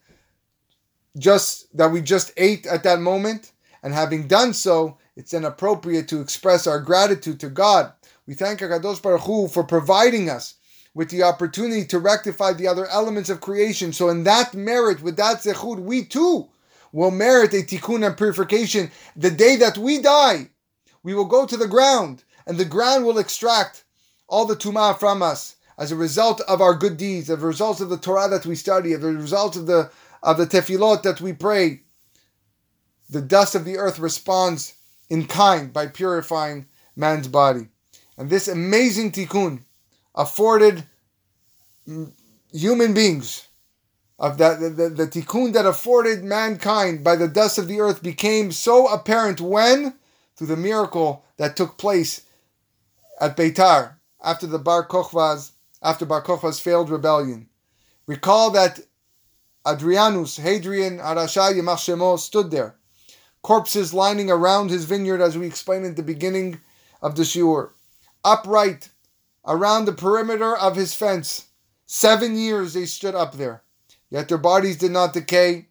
just 1.15 1.77
that 1.77 1.91
we 1.91 2.01
just 2.01 2.31
ate 2.35 2.65
at 2.65 2.81
that 2.81 3.01
moment. 3.01 3.51
And 3.83 3.93
having 3.93 4.27
done 4.27 4.55
so, 4.55 4.97
it's 5.15 5.29
then 5.29 5.45
appropriate 5.45 6.07
to 6.07 6.21
express 6.21 6.65
our 6.65 6.79
gratitude 6.79 7.39
to 7.41 7.49
God. 7.49 7.93
We 8.25 8.33
thank 8.33 8.61
Hakadosh 8.61 8.99
Baruch 8.99 9.21
Hu 9.21 9.47
for 9.47 9.63
providing 9.63 10.27
us 10.27 10.55
with 10.95 11.11
the 11.11 11.21
opportunity 11.21 11.85
to 11.85 11.99
rectify 11.99 12.53
the 12.53 12.67
other 12.67 12.87
elements 12.87 13.29
of 13.29 13.41
creation. 13.41 13.93
So, 13.93 14.09
in 14.09 14.23
that 14.23 14.55
merit, 14.55 15.03
with 15.03 15.17
that 15.17 15.43
zechut, 15.43 15.81
we 15.81 16.03
too 16.03 16.49
will 16.91 17.11
merit 17.11 17.53
a 17.53 17.57
tikkun 17.57 18.03
and 18.03 18.17
purification. 18.17 18.89
The 19.15 19.29
day 19.29 19.55
that 19.57 19.77
we 19.77 20.01
die, 20.01 20.49
we 21.03 21.13
will 21.13 21.25
go 21.25 21.45
to 21.45 21.55
the 21.55 21.67
ground, 21.67 22.23
and 22.47 22.57
the 22.57 22.65
ground 22.65 23.05
will 23.05 23.19
extract 23.19 23.83
all 24.29 24.45
the 24.45 24.55
tumah 24.55 24.97
from 24.97 25.21
us 25.21 25.55
as 25.77 25.91
a 25.91 25.95
result 25.95 26.41
of 26.41 26.61
our 26.61 26.75
good 26.75 26.97
deeds, 26.97 27.29
as 27.29 27.41
a 27.41 27.47
result 27.47 27.81
of 27.81 27.89
the 27.89 27.97
Torah 27.97 28.29
that 28.29 28.45
we 28.45 28.55
study, 28.55 28.93
as 28.93 29.03
a 29.03 29.07
result 29.07 29.55
of 29.55 29.65
the 29.65 29.91
of 30.21 30.37
the 30.37 30.45
tefillot 30.45 31.03
that 31.03 31.21
we 31.21 31.33
pray. 31.33 31.81
The 33.09 33.21
dust 33.21 33.55
of 33.55 33.65
the 33.65 33.77
earth 33.77 33.97
responds 33.97 34.75
in 35.09 35.25
kind 35.25 35.73
by 35.73 35.87
purifying 35.87 36.67
man's 36.95 37.27
body. 37.27 37.69
And 38.17 38.29
this 38.29 38.47
amazing 38.47 39.13
tikkun 39.13 39.63
afforded 40.13 40.83
human 42.51 42.93
beings 42.93 43.47
of 44.19 44.37
that 44.37 44.59
the, 44.59 44.69
the, 44.69 44.89
the 44.89 45.07
tikkun 45.07 45.53
that 45.53 45.65
afforded 45.65 46.23
mankind 46.23 47.03
by 47.03 47.15
the 47.15 47.27
dust 47.27 47.57
of 47.57 47.67
the 47.67 47.79
earth 47.79 48.03
became 48.03 48.51
so 48.51 48.87
apparent 48.87 49.39
when 49.39 49.95
through 50.35 50.47
the 50.47 50.57
miracle 50.57 51.23
that 51.37 51.55
took 51.55 51.77
place 51.77 52.21
at 53.21 53.37
Beitar 53.37 53.98
after 54.21 54.47
the 54.47 54.59
Bar 54.59 54.87
Kochvas, 54.87 55.51
after 55.81 56.05
Bar 56.05 56.21
Kochva's 56.23 56.59
failed 56.59 56.89
rebellion. 56.89 57.47
Recall 58.05 58.51
that 58.51 58.79
Adrianus, 59.65 60.39
Hadrian, 60.39 60.99
Arasha 60.99 61.53
Yamach 61.53 62.19
stood 62.19 62.51
there, 62.51 62.75
corpses 63.41 63.93
lining 63.93 64.31
around 64.31 64.69
his 64.69 64.85
vineyard, 64.85 65.21
as 65.21 65.37
we 65.37 65.47
explained 65.47 65.85
at 65.85 65.95
the 65.95 66.03
beginning 66.03 66.59
of 67.01 67.15
the 67.15 67.23
shiur, 67.23 67.71
upright 68.23 68.89
around 69.45 69.85
the 69.85 69.93
perimeter 69.93 70.55
of 70.55 70.75
his 70.75 70.93
fence. 70.93 71.45
Seven 71.85 72.35
years 72.35 72.73
they 72.73 72.85
stood 72.85 73.15
up 73.15 73.33
there, 73.33 73.63
yet 74.09 74.27
their 74.27 74.37
bodies 74.37 74.77
did 74.77 74.91
not 74.91 75.13
decay 75.13 75.67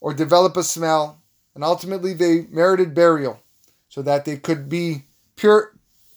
or 0.00 0.14
develop 0.14 0.56
a 0.56 0.62
smell, 0.62 1.20
and 1.54 1.64
ultimately 1.64 2.14
they 2.14 2.46
merited 2.50 2.94
burial 2.94 3.40
so 3.88 4.02
that 4.02 4.24
they 4.24 4.36
could 4.36 4.68
be 4.68 5.04
pure, 5.36 5.74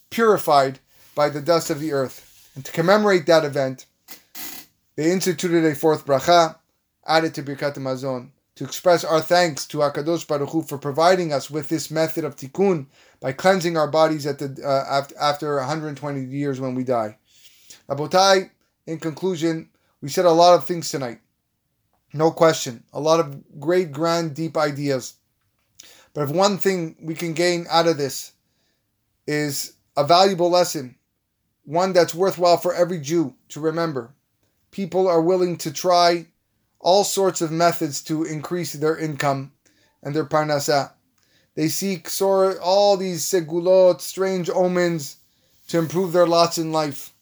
purified 0.10 0.80
by 1.16 1.30
the 1.30 1.42
dust 1.42 1.70
of 1.70 1.80
the 1.80 1.92
earth. 1.94 2.50
And 2.56 2.66
to 2.66 2.72
commemorate 2.72 3.26
that 3.28 3.46
event, 3.46 3.86
they 4.96 5.12
instituted 5.12 5.66
a 5.66 5.76
fourth 5.76 6.06
bracha, 6.06 6.58
added 7.06 7.34
to 7.36 7.44
Birkat 7.44 7.76
Hamazon, 7.76 8.30
to 8.56 8.64
express 8.64 9.04
our 9.04 9.22
thanks 9.22 9.66
to 9.68 9.80
Hakadosh 9.80 10.28
Baruch 10.28 10.50
Hu 10.50 10.62
for 10.62 10.78
providing 10.78 11.32
us 11.32 11.50
with 11.50 11.70
this 11.70 11.90
method 11.90 12.24
of 12.24 12.36
tikkun 12.36 12.88
by 13.20 13.32
cleansing 13.32 13.78
our 13.78 13.88
bodies 13.88 14.26
at 14.26 14.40
the 14.40 14.62
uh, 14.64 15.04
after 15.20 15.56
120 15.58 16.22
years 16.26 16.60
when 16.60 16.76
we 16.76 16.84
die. 16.84 17.18
Rabotai, 17.90 18.50
in 18.86 19.00
conclusion, 19.00 19.70
we 20.02 20.10
said 20.10 20.26
a 20.26 20.32
lot 20.32 20.56
of 20.56 20.66
things 20.66 20.90
tonight. 20.90 21.20
No 22.14 22.32
question. 22.32 22.84
A 22.94 23.00
lot 23.00 23.20
of 23.20 23.60
great, 23.60 23.92
grand, 23.92 24.36
deep 24.36 24.58
ideas. 24.58 25.16
But 26.14 26.24
if 26.24 26.30
one 26.30 26.58
thing 26.58 26.98
we 27.02 27.16
can 27.16 27.34
gain 27.34 27.66
out 27.70 27.88
of 27.88 27.98
this 27.98 28.34
is 29.26 29.74
a 29.96 30.04
valuable 30.04 30.50
lesson 30.50 30.96
one 31.64 31.94
that's 31.94 32.16
worthwhile 32.16 32.58
for 32.58 32.74
every 32.74 33.00
Jew 33.00 33.36
to 33.50 33.60
remember. 33.60 34.14
People 34.72 35.08
are 35.08 35.22
willing 35.22 35.58
to 35.58 35.72
try 35.72 36.28
all 36.80 37.04
sorts 37.04 37.42
of 37.42 37.52
methods 37.52 38.02
to 38.04 38.24
increase 38.24 38.74
their 38.74 38.98
income 38.98 39.52
and 40.02 40.16
their 40.16 40.26
parnasa. 40.26 40.92
They 41.56 41.68
seek 41.68 42.10
all 42.22 42.98
these 42.98 43.24
segulot, 43.24 44.02
strange 44.02 44.50
omens, 44.50 45.18
to 45.68 45.78
improve 45.78 46.14
their 46.14 46.28
lots 46.28 46.58
in 46.58 46.72
life. 46.72 47.14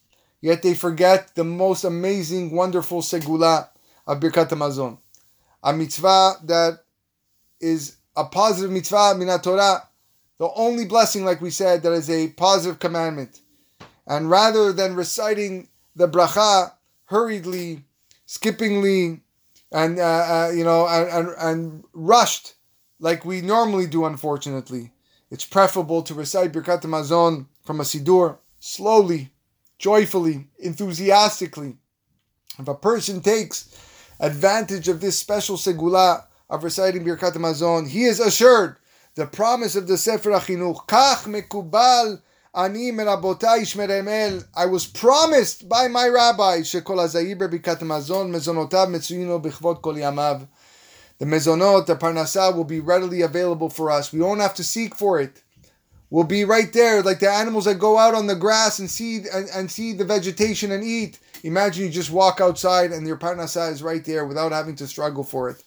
Yet 0.42 0.62
they 0.62 0.74
forget 0.74 1.36
the 1.36 1.44
most 1.44 1.84
amazing, 1.84 2.52
wonderful 2.52 3.02
segula 3.02 3.70
of 4.08 4.20
Birkat 4.20 4.50
Hamazon. 4.50 4.98
a 5.62 5.74
mitzvah 5.74 6.36
that 6.46 6.80
is 7.60 7.98
a 8.16 8.24
positive 8.26 8.72
mitzvah 8.72 9.16
min 9.18 9.28
Torah, 9.40 9.88
the 10.38 10.50
only 10.56 10.86
blessing, 10.86 11.26
like 11.26 11.42
we 11.42 11.50
said, 11.50 11.84
that 11.84 11.92
is 11.92 12.10
a 12.10 12.30
positive 12.30 12.80
commandment. 12.80 13.42
And 14.10 14.30
rather 14.30 14.74
than 14.74 14.96
reciting 14.96 15.70
the 15.96 16.10
bracha 16.10 16.74
hurriedly, 17.06 17.86
skippingly, 18.28 19.22
and 19.72 20.00
uh, 20.00 20.04
uh, 20.04 20.52
you 20.54 20.64
know, 20.64 20.88
and, 20.88 21.10
and, 21.10 21.36
and 21.40 21.84
rushed 21.94 22.56
like 23.00 23.24
we 23.24 23.42
normally 23.42 23.86
do, 23.86 24.06
unfortunately, 24.06 24.92
it's 25.30 25.46
preferable 25.46 26.02
to 26.02 26.16
recite 26.16 26.52
Birkat 26.52 26.82
Hamazon 26.82 27.46
from 27.64 27.80
a 27.80 27.84
sidur 27.84 28.38
slowly, 28.60 29.30
joyfully, 29.78 30.48
enthusiastically. 30.58 31.78
If 32.58 32.68
a 32.68 32.74
person 32.74 33.22
takes 33.22 33.78
advantage 34.20 34.88
of 34.88 35.02
this 35.02 35.20
special 35.20 35.56
segula 35.56 36.26
of 36.50 36.64
reciting 36.64 37.06
Birkat 37.06 37.34
Hamazon, 37.36 37.88
he 37.88 38.06
is 38.06 38.20
assured 38.20 38.78
the 39.14 39.28
promise 39.28 39.76
of 39.76 39.88
the 39.88 39.98
Sefer 39.98 40.32
HaChinuch. 40.32 40.88
Kach 40.88 41.26
mekubal 41.26 42.22
ani 42.64 42.92
merabotai 42.92 43.62
shmeremel. 43.62 44.46
I 44.56 44.66
was 44.66 44.86
promised 44.86 45.70
by 45.70 45.88
my 45.88 46.08
rabbi 46.08 46.60
Birkat 46.60 47.80
Hamazon 47.80 48.30
mezonotav 48.32 48.88
metzuyino 48.90 49.42
b'chvot 49.42 49.82
kol 49.82 49.94
yamav. 49.94 50.48
The 51.20 51.26
mezonot, 51.26 51.86
the 51.86 51.96
parnasah, 51.96 52.56
will 52.56 52.64
be 52.66 52.80
readily 52.80 53.22
available 53.22 53.70
for 53.70 53.92
us. 53.92 54.12
We 54.12 54.20
won't 54.20 54.42
have 54.42 54.56
to 54.56 54.64
seek 54.64 54.96
for 54.96 55.20
it. 55.20 55.42
We'll 56.10 56.24
be 56.24 56.44
right 56.44 56.72
there, 56.74 57.04
like 57.04 57.20
the 57.20 57.30
animals 57.30 57.66
that 57.66 57.76
go 57.76 57.98
out 57.98 58.16
on 58.16 58.28
the 58.28 58.36
grass 58.36 58.80
and 58.80 58.90
see 58.90 59.24
and, 59.32 59.48
and 59.54 59.70
see 59.70 59.94
the 59.94 60.06
vegetation 60.06 60.72
and 60.72 60.84
eat. 60.84 61.20
Imagine 61.44 61.86
you 61.86 61.90
just 61.90 62.12
walk 62.12 62.42
outside 62.42 62.92
and 62.92 63.06
your 63.06 63.18
parnasah 63.18 63.72
is 63.72 63.84
right 63.84 64.04
there 64.04 64.26
without 64.26 64.52
having 64.52 64.76
to 64.78 64.88
struggle 64.88 65.24
for 65.24 65.50
it. 65.50 65.64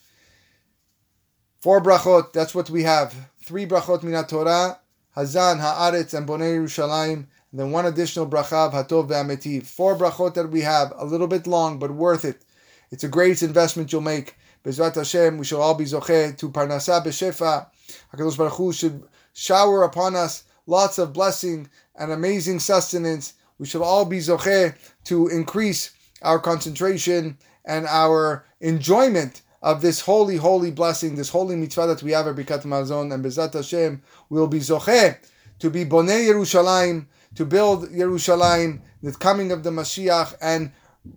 Four 1.60 1.80
brachot, 1.80 2.32
that's 2.32 2.54
what 2.54 2.68
we 2.68 2.82
have. 2.82 3.14
Three 3.44 3.66
brachot 3.66 4.02
minat 4.02 4.28
Torah, 4.28 4.78
Hazan, 5.16 5.60
Haaretz, 5.60 6.14
and 6.14 6.26
Bonei 6.26 6.58
Yerushalayim. 6.58 7.26
And 7.50 7.60
then 7.60 7.70
one 7.70 7.86
additional 7.86 8.26
bracha, 8.26 8.72
Hatov 8.72 9.08
ve'ametiv. 9.08 9.66
Four 9.66 9.96
brachot 9.96 10.34
that 10.34 10.50
we 10.50 10.62
have, 10.62 10.92
a 10.96 11.04
little 11.04 11.26
bit 11.26 11.46
long, 11.46 11.78
but 11.78 11.90
worth 11.90 12.24
it. 12.24 12.44
It's 12.90 13.04
a 13.04 13.08
great 13.08 13.42
investment 13.42 13.92
you'll 13.92 14.00
make. 14.00 14.36
Bezrat 14.64 14.94
Hashem, 14.94 15.38
we 15.38 15.44
shall 15.44 15.60
all 15.60 15.74
be 15.74 15.84
zocheh 15.84 16.36
to 16.38 16.48
parnasah 16.50 17.04
b'shefa. 17.04 17.66
HaKadosh 18.14 18.38
Baruch 18.38 18.54
Hu 18.54 18.72
should 18.72 19.02
shower 19.32 19.82
upon 19.82 20.14
us 20.14 20.44
lots 20.66 20.98
of 20.98 21.12
blessing 21.12 21.68
and 21.96 22.12
amazing 22.12 22.60
sustenance. 22.60 23.34
We 23.58 23.66
shall 23.66 23.82
all 23.82 24.04
be 24.04 24.18
zocheh 24.18 24.76
to 25.04 25.28
increase 25.28 25.90
our 26.22 26.38
concentration 26.38 27.38
and 27.64 27.86
our 27.86 28.44
enjoyment 28.60 29.42
of 29.62 29.80
this 29.80 30.00
holy, 30.00 30.36
holy 30.36 30.70
blessing, 30.70 31.14
this 31.14 31.28
holy 31.28 31.56
mitzvah 31.56 31.86
that 31.86 32.02
we 32.02 32.12
have 32.12 32.26
at 32.26 32.34
Birkat 32.34 32.62
Hamazon, 32.62 33.14
and 33.14 33.24
Bezrat 33.24 33.54
Hashem 33.54 34.02
will 34.28 34.48
be 34.48 34.58
zocheh 34.58 35.18
to 35.60 35.70
be 35.70 35.84
bonei 35.84 36.28
Yerushalayim, 36.28 37.06
to 37.36 37.44
build 37.44 37.88
Yerushalayim, 37.90 38.80
the 39.02 39.12
coming 39.12 39.52
of 39.52 39.62
the 39.62 39.70
Mashiach, 39.70 40.34
and 40.40 40.72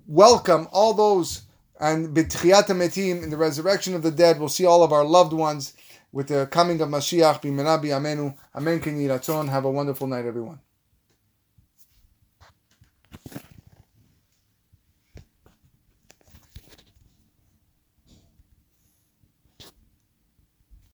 welcome 0.07 0.67
all 0.71 0.93
those 0.93 1.41
and 1.79 2.15
B'tchiyat 2.15 2.67
Metim, 2.67 3.23
in 3.23 3.29
the 3.29 3.37
resurrection 3.37 3.95
of 3.95 4.01
the 4.01 4.11
dead, 4.11 4.39
we'll 4.39 4.49
see 4.49 4.65
all 4.65 4.83
of 4.83 4.93
our 4.93 5.03
loved 5.03 5.33
ones 5.33 5.73
with 6.11 6.27
the 6.27 6.47
coming 6.47 6.79
of 6.79 6.89
Mashiach. 6.89 7.41
B'menabi 7.41 7.87
Amenu. 7.87 8.33
Amen. 8.55 9.49
Have 9.49 9.65
a 9.65 9.71
wonderful 9.71 10.07
night, 10.07 10.25
everyone. 10.25 10.59